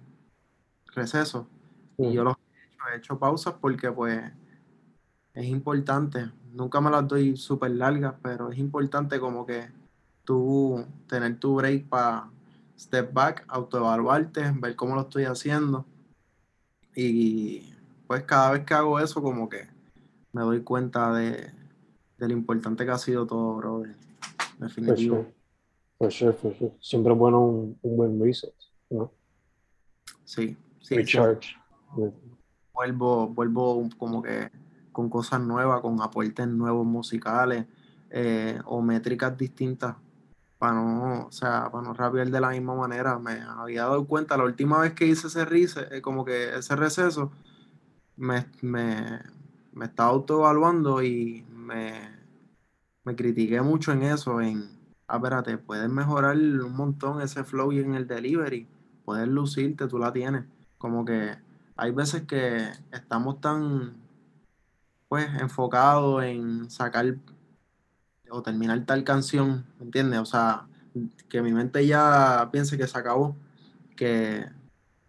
receso. 0.95 1.49
Y 1.97 2.13
yo 2.13 2.25
lo 2.25 2.31
he 2.33 2.35
hecho, 2.35 2.83
he 2.93 2.97
hecho 2.99 3.19
pausas 3.19 3.55
porque, 3.59 3.91
pues, 3.91 4.23
es 5.33 5.47
importante. 5.47 6.31
Nunca 6.53 6.81
me 6.81 6.91
las 6.91 7.09
doy 7.09 7.37
súper 7.37 7.71
largas, 7.71 8.15
pero 8.23 8.51
es 8.51 8.59
importante 8.59 9.19
como 9.19 9.47
que 9.47 9.71
tú 10.25 10.85
tener 11.07 11.39
tu 11.39 11.55
break 11.55 11.89
para 11.89 12.29
step 12.81 13.13
back, 13.13 13.45
autoevaluarte, 13.49 14.53
ver 14.57 14.75
cómo 14.75 14.95
lo 14.95 15.03
estoy 15.03 15.25
haciendo. 15.25 15.85
Y 16.97 17.75
pues 18.07 18.23
cada 18.25 18.53
vez 18.53 18.65
que 18.65 18.75
hago 18.75 18.99
eso, 18.99 19.23
como 19.23 19.49
que 19.49 19.69
me 20.33 20.41
doy 20.43 20.63
cuenta 20.63 21.13
de, 21.13 21.53
lo 22.17 22.33
importante 22.33 22.85
que 22.85 22.91
ha 22.91 22.99
sido 22.99 23.27
todo, 23.27 23.57
bro. 23.57 23.83
Definitivo. 24.59 25.27
For 25.99 26.11
sure. 26.11 26.33
For 26.33 26.55
sure, 26.57 26.73
Siempre 26.81 27.13
es 27.13 27.19
bueno 27.19 27.45
un, 27.45 27.79
buen 27.83 28.19
reset, 28.21 28.55
¿no? 28.89 29.13
Sí, 30.25 30.57
sí. 30.81 30.97
Recharge. 30.97 31.57
Vuelvo, 32.73 33.29
vuelvo 33.29 33.89
como 33.99 34.23
que 34.23 34.51
con 34.91 35.11
cosas 35.11 35.41
nuevas, 35.41 35.81
con 35.83 36.01
aportes 36.01 36.49
nuevos 36.49 36.87
musicales 36.87 37.67
eh, 38.11 38.59
o 38.65 38.81
métricas 38.81 39.37
distintas 39.37 39.97
para 40.61 40.75
no, 40.75 41.27
o 41.29 41.33
sea, 41.33 41.71
para 41.73 41.83
no 41.83 41.95
rapear 41.95 42.31
de 42.31 42.39
la 42.39 42.51
misma 42.51 42.75
manera. 42.75 43.19
Me 43.19 43.41
había 43.41 43.85
dado 43.85 44.07
cuenta 44.07 44.37
la 44.37 44.45
última 44.45 44.79
vez 44.81 44.93
que 44.93 45.07
hice 45.07 45.29
ese 45.29 45.47
reset, 45.47 45.91
eh, 45.91 46.03
como 46.03 46.23
que 46.23 46.55
ese 46.59 46.77
receso, 46.77 47.33
me, 48.17 48.47
me, 48.61 49.21
me 49.73 49.87
estaba 49.87 50.11
autoevaluando 50.11 51.03
y 51.03 51.47
me, 51.51 52.11
me 53.05 53.17
critiqué 53.17 53.63
mucho 53.63 53.93
en 53.93 54.03
eso, 54.03 54.43
en, 54.43 54.69
ah, 55.09 55.17
espérate, 55.17 55.57
puedes 55.57 55.89
mejorar 55.89 56.37
un 56.37 56.77
montón 56.77 57.23
ese 57.23 57.43
flow 57.43 57.73
y 57.73 57.79
en 57.79 57.95
el 57.95 58.07
delivery, 58.07 58.69
puedes 59.07 59.29
lucirte, 59.29 59.89
tú 59.89 59.99
la 59.99 60.13
tienes. 60.13 60.45
Como 60.77 61.07
que 61.07 61.39
hay 61.75 61.91
veces 61.93 62.25
que 62.25 62.69
estamos 62.93 63.41
tan, 63.41 63.95
pues, 65.09 65.27
enfocados 65.41 66.23
en 66.23 66.71
sacar 66.71 67.17
o 68.31 68.43
terminar 68.43 68.85
tal 68.87 69.05
canción, 69.05 69.67
¿me 69.79 69.87
entiendes? 69.87 70.21
O 70.21 70.27
sea, 70.27 70.67
que 71.29 71.43
mi 71.43 71.53
mente 71.53 71.87
ya 71.87 72.49
piense 72.53 72.77
que 72.77 72.87
se 72.87 72.99
acabó, 72.99 73.37
que 73.97 74.47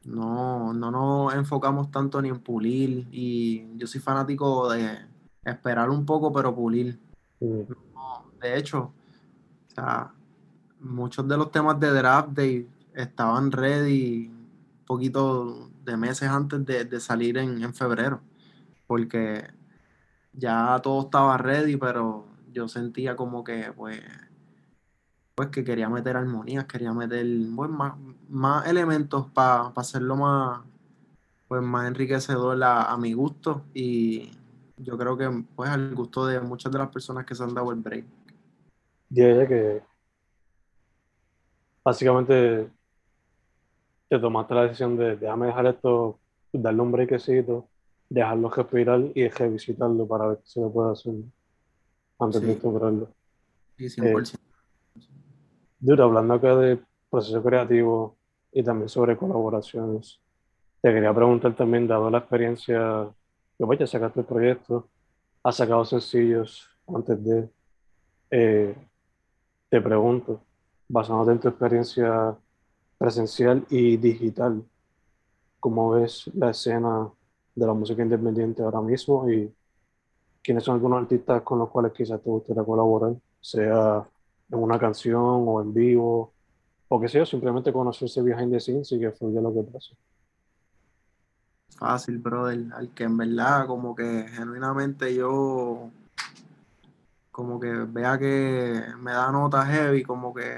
no, 0.04 0.74
no 0.74 0.92
nos 0.92 1.34
enfocamos 1.34 1.92
tanto 1.92 2.22
ni 2.22 2.30
en 2.30 2.40
pulir 2.40 3.08
y 3.12 3.66
yo 3.78 3.88
soy 3.88 4.02
fanático 4.02 4.72
de 4.72 5.00
esperar 5.44 5.90
un 5.90 6.06
poco 6.06 6.32
pero 6.32 6.56
pulir. 6.56 7.00
de 7.40 8.58
hecho, 8.58 8.94
muchos 10.80 11.28
de 11.28 11.38
los 11.38 11.52
temas 11.52 11.80
de 11.80 11.92
Draft 11.92 12.30
Day 12.30 12.68
estaban 12.94 13.52
ready 13.52 14.28
un 14.28 14.86
poquito 14.86 15.70
de 15.84 15.98
meses 15.98 16.30
antes 16.30 16.66
de, 16.66 17.00
salir 17.00 17.38
en, 17.38 17.64
en, 17.64 17.74
febrero, 17.74 18.22
porque 18.86 19.50
ya 20.34 20.80
todo 20.84 21.04
estaba 21.04 21.38
ready, 21.38 21.78
pero 21.78 22.31
yo 22.52 22.68
sentía 22.68 23.16
como 23.16 23.44
que 23.44 23.72
pues 23.76 24.02
pues 25.36 25.50
que 25.50 25.64
quería 25.64 25.90
meter 25.90 26.18
armonías, 26.18 26.66
quería 26.66 26.94
meter 26.94 27.26
más, 27.26 27.94
más 28.30 28.68
elementos 28.68 29.28
para 29.32 29.72
hacerlo 29.76 30.16
más, 30.16 30.62
pues 31.48 31.62
más 31.62 31.88
enriquecedor 31.88 32.62
a, 32.64 32.96
mi 32.98 33.14
gusto 33.14 33.64
y 33.74 34.32
yo 34.78 34.98
creo 34.98 35.18
que 35.18 35.44
pues 35.56 35.70
al 35.70 35.96
gusto 35.96 36.26
de 36.26 36.40
muchas 36.42 36.72
de 36.72 36.80
las 36.80 36.90
personas 36.90 37.26
que 37.26 37.36
se 37.36 37.44
han 37.44 37.54
dado 37.54 37.72
el 37.72 37.80
break. 37.80 38.06
Diría 39.10 39.48
que 39.48 39.82
básicamente 41.84 42.70
te 44.10 44.20
tomaste 44.20 44.54
la 44.54 44.64
decisión 44.64 44.98
de 44.98 45.16
déjame 45.16 45.48
dejar 45.48 45.66
esto, 45.68 46.20
darle 46.54 46.82
un 46.82 46.92
breakcito, 46.92 47.68
dejarlo 48.10 48.50
respirar 48.50 49.02
y 49.16 49.28
revisitarlo 49.28 50.06
para 50.08 50.28
ver 50.28 50.40
si 50.44 50.62
se 50.62 50.70
puede 50.70 50.92
hacer 50.92 51.14
antes 52.22 52.42
de 52.42 52.54
integrarlo. 52.54 53.10
Sí, 53.78 53.86
100%. 53.90 54.38
Duro, 55.80 56.04
hablando 56.04 56.36
acá 56.36 56.56
de 56.56 56.80
proceso 57.10 57.42
creativo 57.42 58.16
y 58.52 58.64
también 58.64 58.90
sobre 58.90 59.18
colaboraciones, 59.18 60.20
te 60.82 60.94
quería 60.94 61.14
preguntar 61.14 61.56
también, 61.56 61.88
dado 61.88 62.10
la 62.10 62.20
experiencia 62.20 63.08
que 63.58 63.66
vaya 63.66 63.86
a 63.86 63.88
sacar 63.88 64.12
el 64.16 64.24
proyecto, 64.24 64.88
has 65.44 65.56
sacado 65.56 65.84
sencillos 65.86 66.68
antes 66.88 67.24
de, 67.24 67.50
eh, 68.30 68.76
te 69.70 69.82
pregunto, 69.82 70.42
basándote 70.88 71.32
en 71.32 71.40
tu 71.40 71.48
experiencia 71.48 72.36
presencial 72.98 73.66
y 73.70 73.98
digital, 73.98 74.64
¿cómo 75.60 75.92
ves 75.92 76.30
la 76.36 76.52
escena 76.52 77.10
de 77.56 77.66
la 77.66 77.74
música 77.74 78.02
independiente 78.04 78.62
ahora 78.62 78.82
mismo 78.82 79.30
y 79.30 79.52
quiénes 80.44 80.64
son 80.64 80.76
algunos 80.76 81.02
artistas 81.02 81.42
con 81.44 81.60
los 81.60 81.70
cuales 81.70 81.92
quizás 81.94 82.22
te 82.22 82.30
gustaría 82.30 82.64
colaborar, 82.64 83.14
sea 83.40 84.08
en 84.50 84.60
una 84.60 84.80
canción 84.80 85.46
o 85.48 85.62
en 85.62 85.74
vivo, 85.74 86.34
o 86.88 87.00
que 87.00 87.08
sea, 87.08 87.26
simplemente 87.26 87.72
conocerse 87.72 88.22
behind 88.22 88.52
the 88.52 88.60
scenes 88.60 88.92
y 88.92 89.00
que 89.00 89.12
fluya 89.12 89.40
lo 89.42 89.54
que 89.54 89.64
pasa. 89.64 89.96
Fácil, 91.78 92.18
brother, 92.18 92.68
al 92.74 92.90
que 92.94 93.06
en 93.06 93.18
verdad 93.18 93.66
como 93.66 93.96
que 93.96 94.26
genuinamente 94.30 95.16
yo 95.16 95.90
como 97.32 97.60
que 97.60 97.72
vea 97.72 98.20
que 98.20 98.84
me 99.00 99.14
da 99.14 99.32
nota 99.32 99.66
heavy, 99.66 100.04
como 100.04 100.34
que 100.34 100.54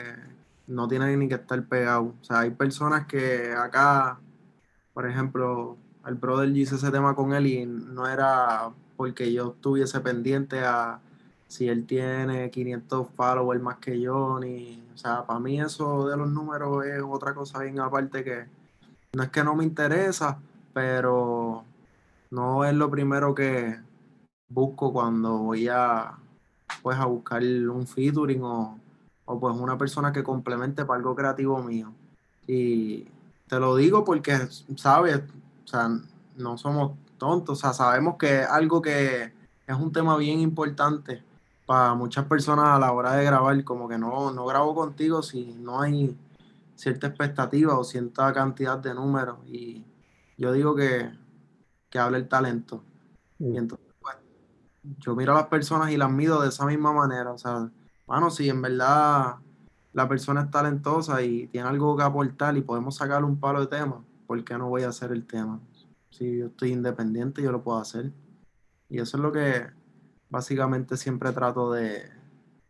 no 0.67 0.87
tiene 0.87 1.15
ni 1.15 1.27
que 1.27 1.35
estar 1.35 1.63
pegado. 1.65 2.13
O 2.19 2.23
sea, 2.23 2.39
hay 2.39 2.49
personas 2.49 3.05
que 3.05 3.53
acá, 3.53 4.19
por 4.93 5.07
ejemplo, 5.07 5.77
el 6.05 6.15
brother 6.15 6.49
hice 6.49 6.75
ese 6.75 6.91
tema 6.91 7.15
con 7.15 7.33
él 7.33 7.45
y 7.45 7.65
no 7.65 8.07
era 8.07 8.73
porque 8.95 9.31
yo 9.31 9.53
estuviese 9.55 9.99
pendiente 9.99 10.59
a 10.59 10.99
si 11.47 11.69
él 11.69 11.85
tiene 11.85 12.49
500 12.49 13.09
followers 13.15 13.61
más 13.61 13.77
que 13.77 13.99
yo, 13.99 14.39
ni, 14.39 14.83
o 14.93 14.97
sea, 14.97 15.25
para 15.25 15.39
mí 15.39 15.61
eso 15.61 16.07
de 16.07 16.17
los 16.17 16.29
números 16.29 16.85
es 16.85 17.01
otra 17.01 17.33
cosa 17.33 17.59
bien 17.59 17.79
aparte 17.79 18.23
que 18.23 18.45
no 19.13 19.23
es 19.23 19.29
que 19.29 19.43
no 19.43 19.55
me 19.55 19.63
interesa, 19.63 20.39
pero 20.73 21.63
no 22.31 22.65
es 22.65 22.73
lo 22.73 22.89
primero 22.89 23.35
que 23.35 23.79
busco 24.49 24.91
cuando 24.91 25.37
voy 25.37 25.67
a, 25.67 26.13
pues, 26.81 26.97
a 26.97 27.05
buscar 27.05 27.43
un 27.43 27.85
featuring 27.85 28.41
o, 28.43 28.79
o 29.25 29.39
pues 29.39 29.55
una 29.55 29.77
persona 29.77 30.11
que 30.11 30.23
complemente 30.23 30.85
para 30.85 30.97
algo 30.97 31.15
creativo 31.15 31.61
mío. 31.61 31.93
Y 32.47 33.07
te 33.47 33.59
lo 33.59 33.75
digo 33.75 34.03
porque, 34.03 34.35
sabes, 34.75 35.17
o 35.17 35.67
sea, 35.67 35.89
no 36.37 36.57
somos 36.57 36.93
tontos, 37.23 37.57
o 37.57 37.61
sea, 37.61 37.71
sabemos 37.71 38.17
que 38.17 38.41
es 38.41 38.47
algo 38.49 38.81
que 38.81 39.31
es 39.65 39.75
un 39.77 39.93
tema 39.93 40.17
bien 40.17 40.41
importante 40.41 41.23
para 41.65 41.93
muchas 41.93 42.25
personas 42.25 42.65
a 42.65 42.79
la 42.79 42.91
hora 42.91 43.13
de 43.13 43.23
grabar, 43.23 43.63
como 43.63 43.87
que 43.87 43.97
no, 43.97 44.31
no 44.31 44.45
grabo 44.45 44.75
contigo 44.75 45.23
si 45.23 45.53
no 45.53 45.79
hay 45.79 46.17
cierta 46.75 47.07
expectativa 47.07 47.79
o 47.79 47.85
cierta 47.85 48.33
cantidad 48.33 48.77
de 48.77 48.93
números. 48.93 49.37
Y 49.45 49.85
yo 50.37 50.51
digo 50.51 50.75
que, 50.75 51.11
que 51.89 51.97
habla 51.97 52.17
el 52.17 52.27
talento. 52.27 52.83
Y 53.39 53.55
entonces, 53.55 53.87
pues, 54.01 54.17
yo 54.99 55.15
miro 55.15 55.31
a 55.31 55.35
las 55.35 55.47
personas 55.47 55.91
y 55.91 55.95
las 55.97 56.11
mido 56.11 56.41
de 56.41 56.49
esa 56.49 56.65
misma 56.65 56.91
manera. 56.91 57.31
O 57.31 57.37
sea, 57.37 57.71
bueno, 58.05 58.31
si 58.31 58.49
en 58.49 58.61
verdad 58.61 59.35
la 59.93 60.09
persona 60.09 60.41
es 60.41 60.51
talentosa 60.51 61.21
y 61.21 61.47
tiene 61.47 61.69
algo 61.69 61.95
que 61.95 62.03
aportar 62.03 62.57
y 62.57 62.61
podemos 62.61 62.97
sacarle 62.97 63.27
un 63.27 63.39
palo 63.39 63.61
de 63.61 63.67
tema, 63.67 64.03
¿por 64.27 64.43
qué 64.43 64.57
no 64.57 64.67
voy 64.67 64.83
a 64.83 64.89
hacer 64.89 65.13
el 65.13 65.25
tema? 65.25 65.61
Si 66.13 66.37
yo 66.37 66.45
estoy 66.47 66.71
independiente, 66.71 67.41
yo 67.41 67.51
lo 67.51 67.63
puedo 67.63 67.79
hacer. 67.79 68.11
Y 68.87 68.99
eso 68.99 69.17
es 69.17 69.23
lo 69.23 69.31
que 69.31 69.65
básicamente 70.29 70.95
siempre 70.95 71.31
trato 71.31 71.71
de, 71.71 72.03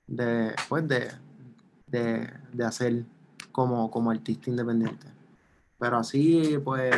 de, 0.08 0.56
pues 0.70 0.88
de, 0.88 1.12
de, 1.88 2.64
hacer 2.64 3.04
como, 3.52 3.92
como 3.92 4.12
artista 4.12 4.50
independiente. 4.50 5.08
Pero 5.78 5.98
así, 5.98 6.58
pues, 6.64 6.96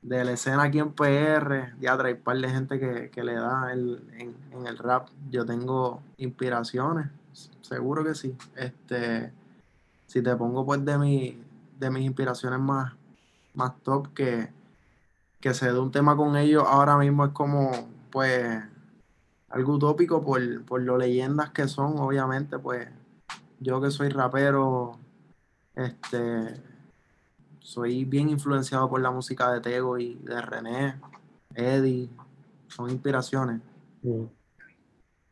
de 0.00 0.24
la 0.24 0.30
escena 0.30 0.62
aquí 0.62 0.78
en 0.78 0.92
PR, 0.92 1.74
ya 1.80 1.98
trae 1.98 2.14
un 2.14 2.20
par 2.20 2.38
de 2.38 2.48
gente 2.48 3.10
que, 3.10 3.24
le 3.24 3.34
da 3.34 3.72
el, 3.72 4.04
en, 4.18 4.66
el 4.66 4.78
rap. 4.78 5.08
Yo 5.28 5.44
tengo 5.44 6.02
inspiraciones, 6.18 7.08
seguro 7.62 8.04
que 8.04 8.14
sí. 8.14 8.36
Este, 8.54 9.32
si 10.06 10.22
te 10.22 10.36
pongo 10.36 10.64
pues 10.64 10.84
de 10.84 10.96
mi, 10.96 11.42
de 11.80 11.90
mis 11.90 12.04
inspiraciones 12.04 12.60
más, 12.60 12.92
más 13.54 13.76
top 13.82 14.14
que, 14.14 14.55
que 15.40 15.54
se 15.54 15.72
dé 15.72 15.78
un 15.78 15.90
tema 15.90 16.16
con 16.16 16.36
ellos 16.36 16.64
ahora 16.66 16.96
mismo 16.96 17.24
es 17.24 17.32
como 17.32 17.70
pues 18.10 18.62
algo 19.48 19.74
utópico 19.74 20.22
por, 20.24 20.64
por 20.64 20.82
lo 20.82 20.98
leyendas 20.98 21.50
que 21.50 21.68
son, 21.68 21.98
obviamente, 21.98 22.58
pues 22.58 22.88
yo 23.60 23.80
que 23.80 23.90
soy 23.90 24.08
rapero, 24.08 24.98
este, 25.74 26.60
soy 27.60 28.04
bien 28.04 28.28
influenciado 28.28 28.88
por 28.88 29.00
la 29.00 29.10
música 29.10 29.52
de 29.52 29.60
Tego 29.60 29.98
y 29.98 30.16
de 30.16 30.40
René, 30.40 31.00
Eddie, 31.54 32.10
son 32.68 32.90
inspiraciones. 32.90 33.60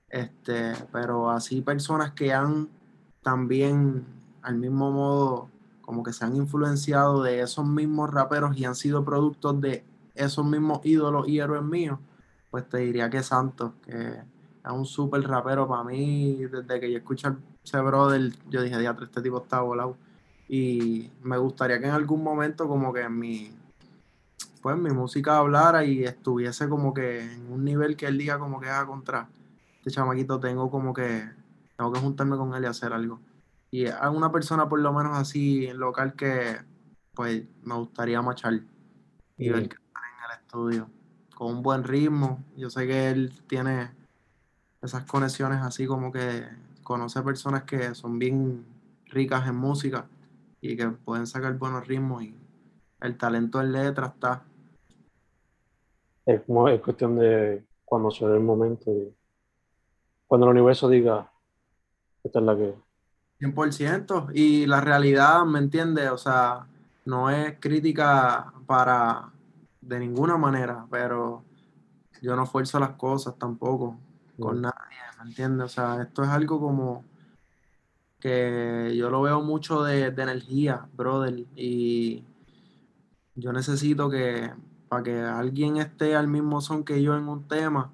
Este, 0.09 0.73
pero 0.93 1.31
así 1.31 1.61
personas 1.61 2.13
que 2.13 2.33
han 2.33 2.69
también 3.23 4.07
al 4.43 4.57
mismo 4.57 4.91
modo 4.91 5.49
como 5.81 6.03
que 6.03 6.13
se 6.13 6.25
han 6.25 6.37
influenciado 6.37 7.23
de 7.23 7.41
esos 7.41 7.67
mismos 7.67 8.11
raperos 8.11 8.57
y 8.57 8.65
han 8.65 8.75
sido 8.75 9.05
productos 9.05 9.61
de 9.61 9.85
esos 10.15 10.45
mismos 10.45 10.81
ídolos 10.85 11.29
y 11.29 11.41
héroes 11.41 11.63
míos 11.63 11.99
pues 12.55 12.69
te 12.69 12.79
diría 12.79 13.11
que 13.11 13.21
Santos, 13.21 13.73
que 13.85 13.91
es 13.91 14.71
un 14.71 14.87
súper 14.87 15.23
rapero 15.23 15.67
para 15.67 15.83
mí. 15.83 16.37
Desde 16.37 16.79
que 16.79 16.89
yo 16.89 16.99
escuché 16.99 17.27
a 17.27 17.37
ese 17.65 17.81
brother, 17.81 18.33
yo 18.49 18.63
dije, 18.63 18.79
diatre, 18.79 19.07
este 19.07 19.21
tipo 19.23 19.43
está 19.43 19.61
volado. 19.61 19.97
Y 20.49 21.11
me 21.21 21.37
gustaría 21.37 21.81
que 21.81 21.87
en 21.87 21.91
algún 21.91 22.23
momento 22.23 22.69
como 22.69 22.93
que 22.93 23.09
mi, 23.09 23.53
pues 24.63 24.77
mi 24.77 24.91
música 24.91 25.39
hablara 25.39 25.85
y 25.85 26.05
estuviese 26.05 26.69
como 26.69 26.95
que 26.95 27.23
en 27.23 27.51
un 27.51 27.65
nivel 27.65 27.97
que 27.97 28.07
él 28.07 28.19
diga 28.19 28.39
como 28.39 28.61
que 28.61 28.69
haga 28.69 28.83
ah, 28.83 28.87
contra 28.87 29.29
este 29.79 29.91
chamaquito 29.91 30.39
tengo 30.39 30.71
como 30.71 30.95
que 30.95 31.29
tengo 31.77 31.93
que 31.93 31.99
juntarme 31.99 32.37
con 32.37 32.55
él 32.55 32.63
y 32.63 32.67
hacer 32.67 32.93
algo. 32.93 33.19
Y 33.73 33.89
a 33.89 34.09
una 34.11 34.31
persona 34.31 34.69
por 34.69 34.79
lo 34.79 34.93
menos 34.93 35.19
así 35.19 35.73
local 35.73 36.15
que 36.15 36.59
pues 37.15 37.43
me 37.65 37.75
gustaría 37.75 38.23
machar 38.23 38.61
y 39.37 39.49
ver 39.49 39.59
el 39.59 39.84
estudio 40.55 40.89
con 41.35 41.57
un 41.57 41.63
buen 41.63 41.83
ritmo. 41.83 42.39
Yo 42.57 42.71
sé 42.71 42.87
que 42.87 43.11
él 43.11 43.33
tiene 43.49 43.91
esas 44.81 45.05
conexiones 45.05 45.61
así 45.61 45.85
como 45.85 46.13
que 46.13 46.45
conoce 46.85 47.21
personas 47.23 47.65
que 47.65 47.93
son 47.97 48.21
bien 48.21 48.65
ricas 49.07 49.49
en 49.49 49.57
música 49.57 50.07
y 50.61 50.77
que 50.77 50.87
pueden 50.91 51.27
sacar 51.27 51.59
buenos 51.59 51.89
ritmos 51.89 52.23
y 52.23 52.37
el 53.01 53.17
talento 53.17 53.61
en 53.61 53.73
letra 53.73 54.07
está. 54.07 54.45
Es, 56.25 56.41
es 56.41 56.81
cuestión 56.81 57.19
de 57.19 57.65
cuando 57.85 58.13
se 58.13 58.25
dé 58.25 58.35
el 58.35 58.43
momento 58.43 58.93
y 58.93 59.13
cuando 60.29 60.47
el 60.47 60.53
universo 60.53 60.89
diga, 60.89 61.33
esta 62.23 62.39
es 62.39 62.45
la 62.45 62.57
que... 62.57 62.75
100%. 63.41 64.31
Y 64.33 64.67
la 64.67 64.81
realidad, 64.81 65.45
¿me 65.45 65.59
entiendes? 65.59 66.11
O 66.11 66.17
sea, 66.17 66.67
no 67.05 67.29
es 67.29 67.59
crítica 67.59 68.53
para 68.67 69.34
de 69.87 69.99
ninguna 69.99 70.37
manera, 70.37 70.87
pero 70.91 71.45
yo 72.23 72.37
no 72.37 72.47
fuerzo 72.47 72.79
las 72.81 72.91
cosas 72.91 73.37
tampoco 73.39 73.99
con 74.39 74.63
nadie, 74.63 74.99
¿me 75.19 75.29
entiendes? 75.29 75.67
O 75.67 75.69
sea, 75.69 76.03
esto 76.03 76.23
es 76.23 76.29
algo 76.31 76.61
como 76.61 77.05
que 78.19 78.95
yo 78.97 79.11
lo 79.11 79.21
veo 79.23 79.43
mucho 79.43 79.83
de, 79.83 80.07
energía, 80.07 80.89
brother, 80.97 81.45
y 81.55 82.25
yo 83.35 83.53
necesito 83.53 84.09
que 84.09 84.51
para 84.89 85.03
que 85.03 85.21
alguien 85.21 85.77
esté 85.77 86.17
al 86.17 86.29
mismo 86.29 86.61
son 86.61 86.85
que 86.85 87.03
yo 87.03 87.17
en 87.17 87.29
un 87.29 87.47
tema, 87.47 87.91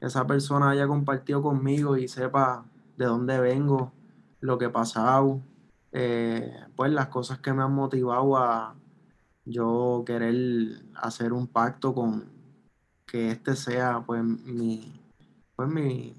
esa 0.00 0.26
persona 0.26 0.70
haya 0.70 0.86
compartido 0.86 1.42
conmigo 1.42 1.96
y 1.96 2.08
sepa 2.08 2.64
de 2.98 3.06
dónde 3.06 3.40
vengo, 3.40 3.92
lo 4.40 4.58
que 4.58 4.66
he 4.66 4.70
pasado, 4.70 5.40
eh, 5.92 6.52
pues 6.76 6.92
las 6.92 7.08
cosas 7.08 7.38
que 7.38 7.52
me 7.52 7.62
han 7.62 7.72
motivado 7.72 8.36
a, 8.36 8.74
yo 9.44 10.04
querer 10.06 10.82
hacer 10.94 11.32
un 11.32 11.46
pacto 11.46 11.94
con 11.94 12.24
que 13.06 13.30
este 13.30 13.56
sea 13.56 14.02
pues 14.06 14.22
mi, 14.22 15.00
pues 15.56 15.68
mi, 15.68 16.14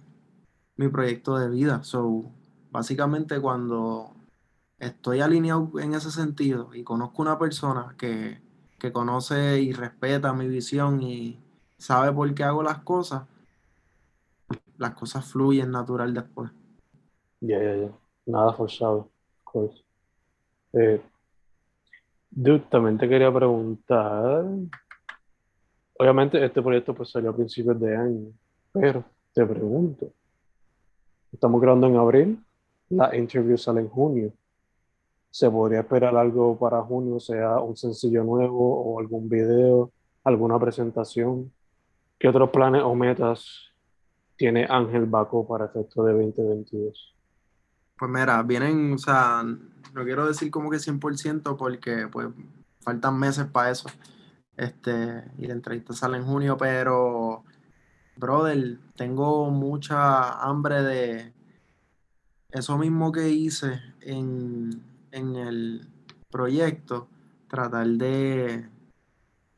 mi 0.76 0.88
proyecto 0.90 1.38
de 1.38 1.50
vida. 1.50 1.84
So, 1.84 2.26
básicamente 2.72 3.40
cuando 3.40 4.12
estoy 4.80 5.22
alineado 5.22 5.72
en 5.80 5.94
ese 5.94 6.12
sentido 6.12 6.74
y 6.74 6.84
conozco 6.84 7.22
una 7.22 7.40
persona 7.40 7.96
que, 7.98 8.42
que 8.80 8.92
conoce 8.92 9.62
y 9.62 9.72
respeta 9.72 10.34
mi 10.34 10.48
visión 10.48 11.02
y 11.02 11.40
sabe 11.78 12.12
por 12.12 12.34
qué 12.34 12.44
hago 12.44 12.64
las 12.64 12.80
cosas, 12.80 13.24
las 14.78 14.94
cosas 14.94 15.26
fluyen 15.26 15.72
natural 15.72 16.14
después. 16.14 16.52
Ya, 17.40 17.62
ya, 17.62 17.76
ya. 17.76 17.92
Nada 18.26 18.54
forzado, 18.54 19.10
eh, 20.74 21.02
Dude, 22.36 22.66
también 22.68 22.98
te 22.98 23.08
quería 23.08 23.32
preguntar. 23.32 24.44
Obviamente 26.00 26.44
este 26.44 26.64
proyecto 26.64 26.96
pues 26.96 27.12
salió 27.12 27.30
a 27.30 27.36
principios 27.36 27.80
de 27.80 27.96
año, 27.96 28.32
pero 28.72 29.04
te 29.32 29.46
pregunto. 29.46 30.12
Estamos 31.32 31.62
grabando 31.62 31.86
en 31.86 31.96
abril, 31.96 32.44
la 32.90 33.16
interview 33.16 33.56
sale 33.56 33.82
en 33.82 33.90
junio. 33.90 34.34
¿Se 35.30 35.50
podría 35.50 35.82
esperar 35.82 36.16
algo 36.18 36.58
para 36.58 36.82
junio, 36.82 37.20
sea 37.20 37.60
un 37.60 37.78
sencillo 37.78 38.24
nuevo 38.24 38.82
o 38.82 39.00
algún 39.00 39.30
video, 39.30 39.92
alguna 40.24 40.58
presentación? 40.58 41.52
¿Qué 42.18 42.30
otros 42.30 42.50
planes 42.50 42.82
o 42.82 42.96
metas 42.96 43.72
tiene 44.36 44.66
Ángel 44.68 45.06
Baco 45.06 45.48
para 45.48 45.66
efecto 45.66 46.04
de 46.04 46.14
2022? 46.14 47.13
Pues 47.98 48.12
mira, 48.12 48.42
vienen, 48.44 48.94
o 48.94 48.98
sea, 48.98 49.44
no 49.94 50.04
quiero 50.04 50.28
decir 50.28 50.50
como 50.50 50.70
que 50.70 50.78
100% 50.78 51.56
porque 51.58 52.08
pues 52.08 52.28
faltan 52.82 53.18
meses 53.18 53.46
para 53.46 53.72
eso. 53.72 53.90
Este, 54.58 55.24
y 55.38 55.48
la 55.48 55.54
entrevista 55.54 55.94
sale 55.94 56.18
en 56.18 56.26
junio, 56.26 56.58
pero, 56.58 57.44
brother, 58.16 58.80
tengo 58.96 59.50
mucha 59.50 60.42
hambre 60.42 60.84
de 60.84 61.34
eso 62.52 62.78
mismo 62.78 63.12
que 63.12 63.30
hice 63.30 63.82
en, 64.02 64.84
en 65.12 65.36
el 65.36 65.88
proyecto, 66.30 67.08
tratar 67.48 67.88
de 67.88 68.70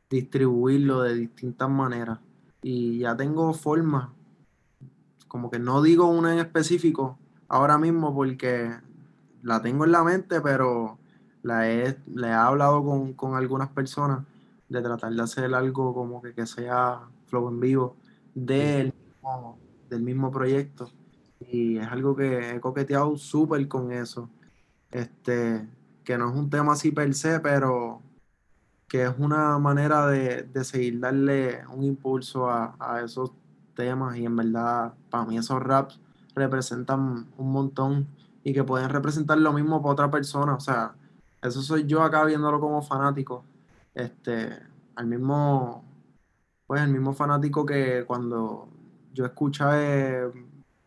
distribuirlo 0.09 1.01
de 1.01 1.15
distintas 1.15 1.69
maneras. 1.69 2.19
Y 2.61 2.99
ya 2.99 3.15
tengo 3.15 3.53
forma, 3.53 4.13
como 5.27 5.51
que 5.51 5.59
no 5.59 5.81
digo 5.81 6.07
una 6.07 6.33
en 6.33 6.39
específico 6.39 7.19
ahora 7.47 7.77
mismo 7.77 8.13
porque 8.13 8.71
la 9.43 9.61
tengo 9.61 9.85
en 9.85 9.91
la 9.91 10.03
mente, 10.03 10.41
pero 10.41 10.97
la 11.43 11.69
he, 11.69 11.97
le 12.13 12.27
he 12.27 12.33
hablado 12.33 12.83
con, 12.83 13.13
con 13.13 13.35
algunas 13.35 13.69
personas 13.69 14.25
de 14.69 14.81
tratar 14.81 15.13
de 15.13 15.21
hacer 15.21 15.53
algo 15.53 15.93
como 15.93 16.21
que, 16.21 16.33
que 16.33 16.45
sea 16.45 17.01
flow 17.27 17.49
en 17.49 17.59
vivo 17.59 17.95
del 18.33 18.93
mismo, 18.93 19.57
del 19.89 20.01
mismo 20.01 20.31
proyecto. 20.31 20.89
Y 21.39 21.77
es 21.77 21.87
algo 21.87 22.15
que 22.15 22.55
he 22.55 22.59
coqueteado 22.59 23.15
súper 23.17 23.67
con 23.67 23.91
eso. 23.91 24.29
Este, 24.91 25.67
que 26.03 26.17
no 26.17 26.29
es 26.29 26.35
un 26.35 26.49
tema 26.49 26.73
así 26.73 26.91
per 26.91 27.13
se, 27.13 27.39
pero 27.39 28.01
que 28.87 29.03
es 29.03 29.13
una 29.17 29.57
manera 29.59 30.07
de, 30.07 30.43
de 30.43 30.63
seguir 30.63 30.99
darle 30.99 31.65
un 31.67 31.83
impulso 31.83 32.49
a, 32.49 32.75
a, 32.79 33.01
esos 33.01 33.31
temas 33.75 34.15
y 34.17 34.25
en 34.25 34.35
verdad 34.35 34.93
para 35.09 35.25
mí 35.25 35.37
esos 35.37 35.61
raps 35.61 35.99
representan 36.35 37.27
un 37.37 37.51
montón 37.51 38.07
y 38.43 38.53
que 38.53 38.63
pueden 38.63 38.89
representar 38.89 39.37
lo 39.39 39.53
mismo 39.53 39.81
para 39.81 39.93
otra 39.93 40.11
persona, 40.11 40.53
o 40.55 40.59
sea, 40.59 40.93
eso 41.41 41.61
soy 41.61 41.85
yo 41.85 42.03
acá 42.03 42.23
viéndolo 42.25 42.59
como 42.59 42.81
fanático, 42.81 43.43
este, 43.93 44.49
al 44.95 45.07
mismo, 45.07 45.83
pues 46.67 46.81
el 46.81 46.89
mismo 46.89 47.13
fanático 47.13 47.65
que 47.65 48.03
cuando 48.05 48.67
yo 49.13 49.25
escuché 49.25 50.25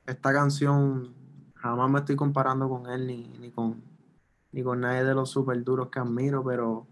esta 0.06 0.32
canción, 0.32 1.14
jamás 1.56 1.90
me 1.90 1.98
estoy 2.00 2.16
comparando 2.16 2.68
con 2.68 2.88
él 2.90 3.06
ni, 3.06 3.26
ni 3.40 3.50
con, 3.50 3.82
ni 4.52 4.62
con 4.62 4.80
nadie 4.80 5.02
de 5.02 5.14
los 5.14 5.30
super 5.30 5.62
duros 5.64 5.88
que 5.88 5.98
admiro, 5.98 6.44
pero 6.44 6.86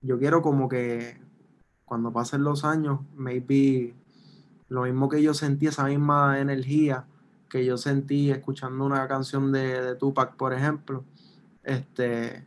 yo 0.00 0.18
quiero 0.18 0.42
como 0.42 0.68
que 0.68 1.20
cuando 1.84 2.12
pasen 2.12 2.42
los 2.42 2.64
años, 2.64 3.00
maybe 3.14 3.94
lo 4.68 4.82
mismo 4.82 5.08
que 5.08 5.22
yo 5.22 5.34
sentí, 5.34 5.66
esa 5.66 5.84
misma 5.84 6.40
energía 6.40 7.04
que 7.52 7.66
yo 7.66 7.76
sentí 7.76 8.30
escuchando 8.30 8.82
una 8.86 9.06
canción 9.06 9.52
de, 9.52 9.82
de 9.82 9.94
Tupac, 9.94 10.36
por 10.36 10.54
ejemplo, 10.54 11.04
este, 11.62 12.46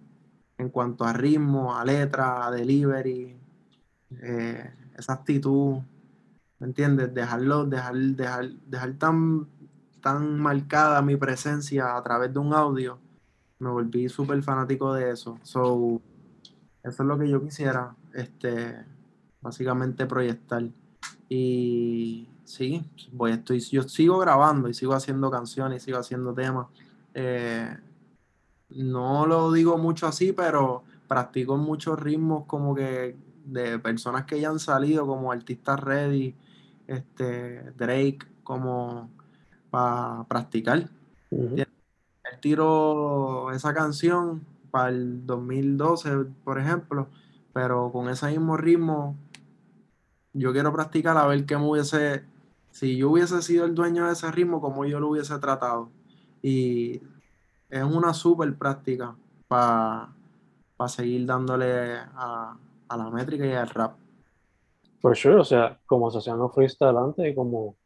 en 0.57 0.69
cuanto 0.69 1.03
a 1.03 1.13
ritmo, 1.13 1.77
a 1.77 1.85
letra, 1.85 2.47
a 2.47 2.49
delivery, 2.49 3.37
eh, 4.23 4.73
esa 4.97 5.13
actitud, 5.13 5.77
¿me 6.57 6.65
entiendes? 6.65 7.13
Dejarlo, 7.13 7.65
dejar, 7.65 7.93
dejar, 7.95 8.49
dejar 8.49 8.93
tan, 8.93 9.47
tan 10.01 10.39
marcada 10.39 11.03
mi 11.03 11.17
presencia 11.17 11.95
a 11.95 12.01
través 12.01 12.33
de 12.33 12.39
un 12.39 12.51
audio, 12.51 12.97
me 13.59 13.69
volví 13.69 14.09
súper 14.09 14.41
fanático 14.41 14.91
de 14.95 15.11
eso. 15.11 15.37
So, 15.43 16.01
eso 16.81 17.03
es 17.03 17.07
lo 17.07 17.19
que 17.19 17.29
yo 17.29 17.43
quisiera, 17.43 17.95
este, 18.11 18.83
básicamente 19.39 20.07
proyectar. 20.07 20.63
Y 21.29 22.27
sí, 22.45 22.85
voy, 23.11 23.33
estoy, 23.33 23.59
yo 23.59 23.83
sigo 23.83 24.17
grabando 24.19 24.69
y 24.69 24.73
sigo 24.73 24.93
haciendo 24.93 25.29
canciones 25.29 25.83
y 25.83 25.85
sigo 25.85 25.97
haciendo 25.97 26.33
temas. 26.33 26.67
Eh, 27.13 27.77
no 28.69 29.25
lo 29.25 29.51
digo 29.51 29.77
mucho 29.77 30.07
así, 30.07 30.31
pero 30.31 30.83
practico 31.07 31.57
muchos 31.57 31.99
ritmos 31.99 32.45
como 32.45 32.73
que 32.73 33.15
de 33.45 33.79
personas 33.79 34.25
que 34.25 34.39
ya 34.39 34.49
han 34.49 34.59
salido, 34.59 35.05
como 35.05 35.31
artistas 35.31 35.79
ready, 35.79 36.35
este, 36.87 37.71
Drake, 37.71 38.19
como 38.43 39.09
para 39.69 40.23
practicar. 40.27 40.89
Uh 41.29 41.49
-huh. 41.49 41.67
El 42.31 42.39
tiro 42.39 43.51
esa 43.51 43.73
canción 43.73 44.41
para 44.71 44.89
el 44.89 45.25
2012, 45.25 46.25
por 46.43 46.59
ejemplo, 46.59 47.07
pero 47.53 47.91
con 47.91 48.09
ese 48.09 48.27
mismo 48.27 48.57
ritmo, 48.57 49.15
yo 50.33 50.51
quiero 50.51 50.73
practicar 50.73 51.17
a 51.17 51.27
ver 51.27 51.45
qué 51.45 51.57
me 51.57 51.69
hubiese, 51.69 52.23
si 52.75 52.97
yo 52.97 53.09
hubiese 53.09 53.41
sido 53.41 53.63
el 53.63 53.73
dueño 53.73 54.05
de 54.05 54.11
ese 54.11 54.29
ritmo, 54.33 54.59
como 54.59 54.83
yo 54.83 54.99
lo 54.99 55.07
hubiese 55.07 55.39
tratado. 55.39 55.91
Y 56.41 57.01
es 57.69 57.83
una 57.83 58.13
súper 58.13 58.53
práctica 58.57 59.15
para 59.47 60.13
pa 60.75 60.89
seguir 60.89 61.25
dándole 61.25 61.93
a, 61.95 62.57
a, 62.89 62.97
la 62.97 63.09
métrica 63.09 63.45
y 63.45 63.53
al 63.53 63.69
rap. 63.69 63.95
Por 64.99 65.15
sure, 65.15 65.37
o 65.37 65.45
sea, 65.45 65.79
como 65.85 66.11
se 66.11 66.17
hacían 66.17 66.37
los 66.37 66.53
freestyle 66.53 66.97
antes 66.97 67.31
y 67.31 67.33
como, 67.33 67.77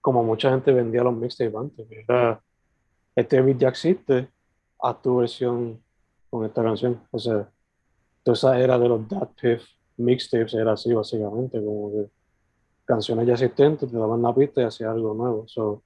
como 0.00 0.22
mucha 0.22 0.50
gente 0.50 0.70
vendía 0.70 1.02
los 1.02 1.16
mixtapes 1.16 1.56
antes. 1.56 1.88
Era, 1.90 2.40
este 3.16 3.42
beat 3.42 3.58
ya 3.58 3.70
existe, 3.70 4.30
haz 4.80 5.02
tu 5.02 5.16
versión 5.16 5.82
con 6.30 6.44
esta 6.44 6.62
canción. 6.62 7.00
O 7.10 7.18
sea, 7.18 7.50
toda 8.22 8.34
esa 8.36 8.60
era 8.60 8.78
de 8.78 8.88
los 8.88 9.08
Dat 9.08 9.30
Piff 9.40 9.64
mixtapes 9.96 10.54
era 10.54 10.74
así 10.74 10.94
básicamente, 10.94 11.58
como 11.58 11.90
que 11.90 12.21
canciones 12.92 13.26
ya 13.26 13.32
existentes, 13.34 13.90
te 13.90 13.96
daban 13.96 14.22
la 14.22 14.34
pista 14.34 14.60
y 14.60 14.64
hacía 14.64 14.90
algo 14.90 15.14
nuevo. 15.14 15.44
So, 15.46 15.82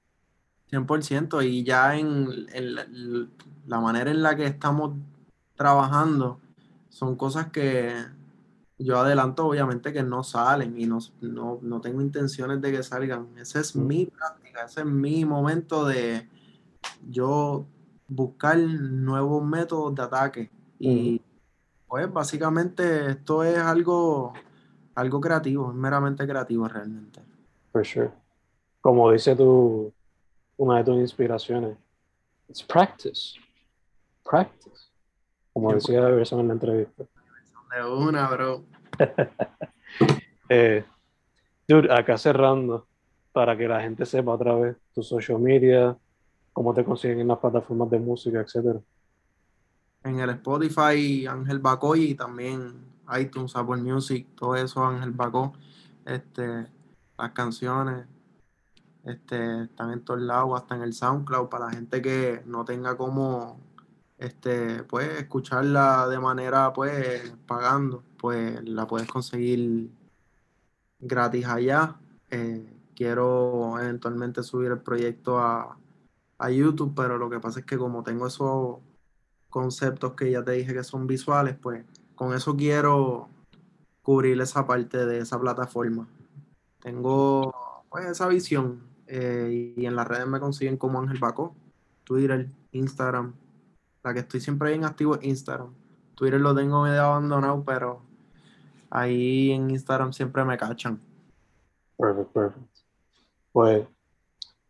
100% 0.71 1.45
y 1.47 1.63
ya 1.63 1.97
en, 1.97 2.47
en 2.53 2.75
la, 2.75 2.85
la, 3.65 3.79
manera 3.79 4.11
en 4.11 4.21
la 4.21 4.35
que 4.35 4.45
estamos 4.45 4.93
trabajando 5.55 6.39
son 6.89 7.15
cosas 7.15 7.51
que 7.51 7.93
yo 8.77 8.99
adelanto 8.99 9.47
obviamente 9.47 9.93
que 9.93 10.03
no 10.03 10.23
salen 10.23 10.79
y 10.79 10.85
no, 10.85 10.99
no, 11.21 11.59
no 11.61 11.81
tengo 11.81 12.01
intenciones 12.01 12.61
de 12.61 12.71
que 12.71 12.83
salgan. 12.83 13.27
Esa 13.37 13.59
es 13.61 13.75
mm. 13.75 13.87
mi 13.87 14.05
práctica, 14.05 14.65
ese 14.65 14.81
es 14.81 14.85
mi 14.85 15.25
momento 15.25 15.85
de 15.85 16.27
yo 17.09 17.65
buscar 18.07 18.57
nuevos 18.57 19.43
métodos 19.43 19.95
de 19.95 20.01
ataque. 20.03 20.51
Y 20.79 21.21
pues 21.87 22.11
básicamente 22.11 23.11
esto 23.11 23.43
es 23.43 23.57
algo, 23.57 24.33
algo 24.97 25.21
creativo, 25.21 25.69
es 25.69 25.75
meramente 25.75 26.27
creativo 26.27 26.67
realmente. 26.67 27.21
For 27.71 27.85
sure. 27.85 28.11
Como 28.81 29.11
dice 29.11 29.35
tu, 29.35 29.93
una 30.57 30.77
de 30.77 30.83
tus 30.85 30.97
inspiraciones, 30.97 31.77
it's 32.49 32.63
practice. 32.63 33.39
Practice. 34.27 34.87
Como 35.53 35.71
decía 35.71 35.99
Everson 35.99 36.39
en 36.39 36.47
la 36.47 36.53
entrevista. 36.53 37.03
De 37.03 37.85
una, 37.85 38.27
bro. 38.27 38.63
eh, 40.49 40.83
dude, 41.67 41.93
acá 41.93 42.17
cerrando, 42.17 42.87
para 43.31 43.55
que 43.55 43.67
la 43.67 43.81
gente 43.81 44.03
sepa 44.03 44.31
otra 44.31 44.55
vez 44.55 44.77
tu 44.95 45.03
social 45.03 45.39
media, 45.39 45.95
cómo 46.53 46.73
te 46.73 46.83
consiguen 46.83 47.19
en 47.19 47.27
las 47.27 47.37
plataformas 47.37 47.91
de 47.91 47.99
música, 47.99 48.41
etcétera. 48.41 48.79
En 50.03 50.19
el 50.19 50.29
Spotify, 50.31 51.27
Ángel 51.27 51.59
Bacó 51.59 51.95
y 51.95 52.15
también 52.15 52.96
iTunes, 53.19 53.55
Apple 53.55 53.77
Music, 53.77 54.27
todo 54.35 54.55
eso, 54.55 54.83
Ángel 54.85 55.11
Bacó. 55.11 55.53
Este, 56.05 56.67
las 57.17 57.31
canciones 57.31 58.05
este, 59.03 59.63
están 59.63 59.91
en 59.91 60.03
todos 60.03 60.21
lados, 60.21 60.59
hasta 60.59 60.75
en 60.75 60.81
el 60.83 60.93
SoundCloud, 60.93 61.49
para 61.49 61.65
la 61.65 61.71
gente 61.71 62.01
que 62.01 62.43
no 62.45 62.65
tenga 62.65 62.97
como 62.97 63.59
este, 64.17 64.83
pues, 64.83 65.19
escucharla 65.19 66.07
de 66.07 66.19
manera 66.19 66.73
pues 66.73 67.33
pagando, 67.45 68.03
pues 68.17 68.63
la 68.67 68.87
puedes 68.87 69.07
conseguir 69.07 69.89
gratis 70.99 71.45
allá. 71.45 71.95
Eh, 72.29 72.73
quiero 72.95 73.79
eventualmente 73.79 74.43
subir 74.43 74.71
el 74.71 74.81
proyecto 74.81 75.39
a, 75.39 75.77
a 76.39 76.49
YouTube, 76.49 76.93
pero 76.95 77.17
lo 77.17 77.29
que 77.29 77.39
pasa 77.39 77.59
es 77.59 77.65
que 77.65 77.77
como 77.77 78.03
tengo 78.03 78.27
esos 78.27 78.79
conceptos 79.49 80.13
que 80.13 80.31
ya 80.31 80.43
te 80.43 80.51
dije 80.53 80.73
que 80.73 80.83
son 80.83 81.07
visuales, 81.07 81.55
pues 81.61 81.85
con 82.17 82.33
eso 82.33 82.57
quiero 82.57 83.29
cubrir 84.01 84.41
esa 84.41 84.65
parte 84.65 85.05
de 85.05 85.19
esa 85.19 85.39
plataforma. 85.39 86.07
Tengo 86.81 87.53
pues 87.89 88.05
esa 88.05 88.27
visión 88.27 88.81
eh, 89.05 89.73
y 89.77 89.85
en 89.85 89.95
las 89.95 90.07
redes 90.07 90.27
me 90.27 90.39
consiguen 90.39 90.77
como 90.77 90.99
Ángel 90.99 91.19
Baco, 91.19 91.55
Twitter, 92.03 92.49
Instagram. 92.71 93.33
La 94.03 94.13
que 94.13 94.21
estoy 94.21 94.41
siempre 94.41 94.71
bien 94.71 94.83
activo 94.83 95.15
es 95.15 95.23
Instagram. 95.23 95.73
Twitter 96.15 96.41
lo 96.41 96.55
tengo 96.55 96.81
medio 96.83 97.03
abandonado, 97.03 97.63
pero 97.63 98.01
ahí 98.89 99.51
en 99.51 99.69
Instagram 99.69 100.11
siempre 100.11 100.43
me 100.43 100.57
cachan. 100.57 100.99
Perfecto, 101.97 102.31
perfecto. 102.33 102.81
Pues, 103.51 103.87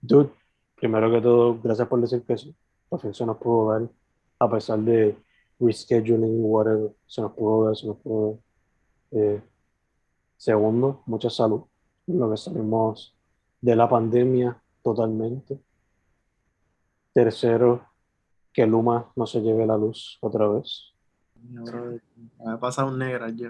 dude, 0.02 0.32
primero 0.76 1.10
que 1.10 1.22
todo, 1.22 1.60
gracias 1.64 1.88
por 1.88 2.02
decir 2.02 2.24
que 2.24 2.36
fin 2.36 3.14
se 3.14 3.26
nos 3.26 3.38
pudo 3.38 3.68
ver, 3.68 3.90
a 4.40 4.50
pesar 4.50 4.80
de 4.80 5.18
rescheduling, 5.60 6.44
whatever, 6.44 6.92
se 7.06 7.22
nos 7.22 7.34
pudo 7.34 7.66
ver, 7.66 7.78
se 7.78 7.88
nos 7.88 7.98
pudo 7.98 8.32
ver. 8.32 8.40
Eh, 9.12 9.42
segundo, 10.38 11.04
mucha 11.06 11.30
salud. 11.30 11.64
Lo 12.08 12.30
que 12.30 12.38
salimos 12.38 13.16
de 13.62 13.76
la 13.76 13.90
pandemia 13.90 14.62
totalmente. 14.84 15.60
Tercero, 17.14 17.86
que 18.54 18.66
Luma 18.66 19.12
no 19.16 19.26
se 19.26 19.42
lleve 19.42 19.66
la 19.66 19.78
luz 19.78 20.18
otra 20.22 20.48
vez. 20.48 20.94
Me 21.42 22.54
he 22.54 22.58
pasado 22.58 22.90
un 22.90 23.00
negra 23.00 23.30
yo. 23.30 23.50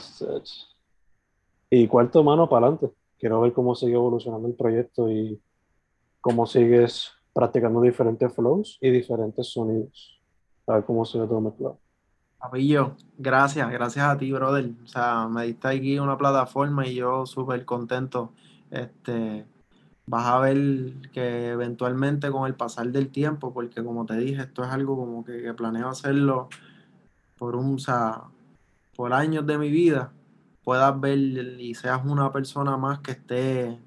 Sach. 0.00 0.48
Y 1.70 1.88
cuarto 1.88 2.22
mano 2.22 2.48
para 2.48 2.66
adelante. 2.66 2.94
Quiero 3.18 3.40
ver 3.40 3.52
cómo 3.52 3.74
sigue 3.74 3.94
evolucionando 3.94 4.46
el 4.48 4.54
proyecto 4.54 5.10
y 5.10 5.40
cómo 6.20 6.46
sigues 6.46 7.10
practicando 7.32 7.80
diferentes 7.80 8.32
flows 8.32 8.78
y 8.80 8.90
diferentes 8.90 9.48
sonidos. 9.48 10.22
A 10.66 10.74
ver 10.74 10.84
cómo 10.84 11.04
sigue 11.04 11.26
todo 11.26 11.40
mezclado. 11.40 11.78
Papillo, 12.38 12.96
gracias, 13.16 13.70
gracias 13.70 14.04
a 14.06 14.18
ti, 14.18 14.30
brother. 14.32 14.70
O 14.84 14.86
sea, 14.86 15.28
me 15.28 15.46
diste 15.46 15.68
aquí 15.68 15.98
una 15.98 16.18
plataforma 16.18 16.86
y 16.86 16.94
yo 16.94 17.26
súper 17.26 17.64
contento. 17.64 18.32
Este, 18.70 19.46
vas 20.06 20.26
a 20.26 20.38
ver 20.40 21.10
que 21.12 21.48
eventualmente 21.50 22.30
con 22.30 22.46
el 22.46 22.54
pasar 22.54 22.88
del 22.88 23.08
tiempo, 23.08 23.52
porque 23.52 23.82
como 23.82 24.04
te 24.04 24.16
dije, 24.16 24.42
esto 24.42 24.62
es 24.62 24.70
algo 24.70 24.96
como 24.96 25.24
que, 25.24 25.42
que 25.42 25.54
planeo 25.54 25.88
hacerlo 25.88 26.48
por 27.36 27.56
un, 27.56 27.76
o 27.76 27.78
sea, 27.78 28.24
por 28.94 29.12
años 29.12 29.46
de 29.46 29.58
mi 29.58 29.70
vida, 29.70 30.12
puedas 30.62 30.98
ver 31.00 31.18
y 31.18 31.74
seas 31.74 32.04
una 32.04 32.32
persona 32.32 32.76
más 32.76 33.00
que 33.00 33.12
esté 33.12 33.78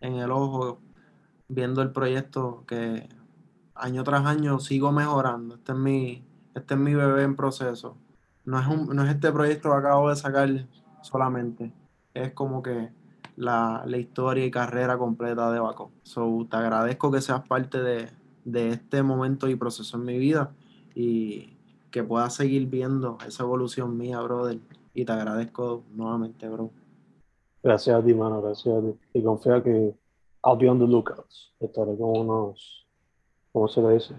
en 0.00 0.14
el 0.16 0.30
ojo 0.30 0.80
viendo 1.48 1.82
el 1.82 1.90
proyecto 1.92 2.64
que 2.66 3.08
año 3.74 4.04
tras 4.04 4.24
año 4.26 4.58
sigo 4.58 4.92
mejorando. 4.92 5.56
Este 5.56 5.72
es 5.72 5.78
mi, 5.78 6.24
este 6.54 6.74
es 6.74 6.80
mi 6.80 6.94
bebé 6.94 7.22
en 7.22 7.36
proceso. 7.36 7.96
No 8.44 8.60
es, 8.60 8.66
un, 8.66 8.94
no 8.94 9.04
es 9.04 9.10
este 9.10 9.32
proyecto 9.32 9.70
que 9.70 9.76
acabo 9.76 10.10
de 10.10 10.16
sacar 10.16 10.48
solamente. 11.02 11.72
Es 12.12 12.32
como 12.32 12.62
que 12.62 12.90
la, 13.36 13.82
la 13.86 13.96
historia 13.96 14.44
y 14.44 14.50
carrera 14.50 14.98
completa 14.98 15.50
de 15.50 15.60
Baco. 15.60 15.90
So, 16.02 16.46
te 16.50 16.56
agradezco 16.56 17.10
que 17.10 17.20
seas 17.20 17.46
parte 17.46 17.82
de, 17.82 18.10
de 18.44 18.70
este 18.70 19.02
momento 19.02 19.48
y 19.48 19.56
proceso 19.56 19.96
en 19.96 20.04
mi 20.04 20.18
vida 20.18 20.52
y 20.94 21.56
que 21.90 22.04
puedas 22.04 22.34
seguir 22.34 22.66
viendo 22.66 23.18
esa 23.26 23.42
evolución 23.44 23.96
mía, 23.96 24.20
brother. 24.20 24.58
Y 24.94 25.04
te 25.04 25.12
agradezco 25.12 25.84
nuevamente, 25.94 26.48
bro. 26.48 26.70
Gracias 27.62 27.96
a 27.96 28.04
ti, 28.04 28.14
mano, 28.14 28.42
gracias 28.42 28.76
a 28.76 28.80
ti. 28.80 28.94
Y 29.14 29.22
confía 29.22 29.62
que 29.62 29.94
I'll 30.44 30.58
be 30.58 30.68
on 30.68 30.78
the 30.78 30.86
lookout. 30.86 31.26
Estaré 31.58 31.96
con 31.96 32.18
unos, 32.18 32.83
¿cómo 33.54 33.68
se 33.68 33.80
le 33.80 33.94
dice? 33.94 34.14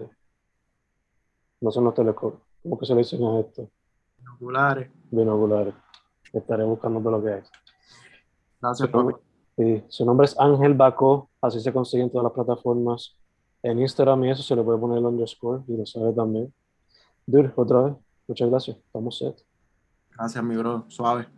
No 1.60 1.70
son 1.70 1.84
los 1.84 1.94
telescopios. 1.94 2.42
¿Cómo 2.62 2.78
que 2.78 2.86
se 2.86 2.94
le 2.94 3.00
dicen 3.00 3.22
a 3.22 3.40
esto? 3.40 3.70
Binoculares. 4.18 4.90
Binoculares. 5.10 5.74
Estaré 6.32 6.64
buscando 6.64 7.00
todo 7.00 7.12
lo 7.12 7.22
que 7.22 7.34
hay. 7.34 7.42
Gracias, 8.60 8.90
Su 8.90 8.96
nombre, 8.96 9.16
sí, 9.56 9.84
su 9.88 10.04
nombre 10.06 10.24
es 10.24 10.40
Ángel 10.40 10.72
Baco, 10.72 11.28
así 11.42 11.60
se 11.60 11.72
consigue 11.72 12.02
en 12.02 12.10
todas 12.10 12.24
las 12.24 12.32
plataformas. 12.32 13.14
En 13.62 13.78
Instagram 13.78 14.24
y 14.24 14.30
eso 14.30 14.42
se 14.42 14.56
le 14.56 14.62
puede 14.62 14.78
poner 14.78 14.98
el 14.98 15.04
underscore 15.04 15.62
y 15.68 15.76
lo 15.76 15.84
sabe 15.84 16.12
también. 16.14 16.52
Dude, 17.26 17.52
otra 17.56 17.82
vez, 17.82 17.94
muchas 18.26 18.48
gracias. 18.48 18.76
Estamos 18.78 19.18
set. 19.18 19.36
Gracias, 20.16 20.42
mi 20.42 20.56
bro. 20.56 20.86
Suave. 20.88 21.28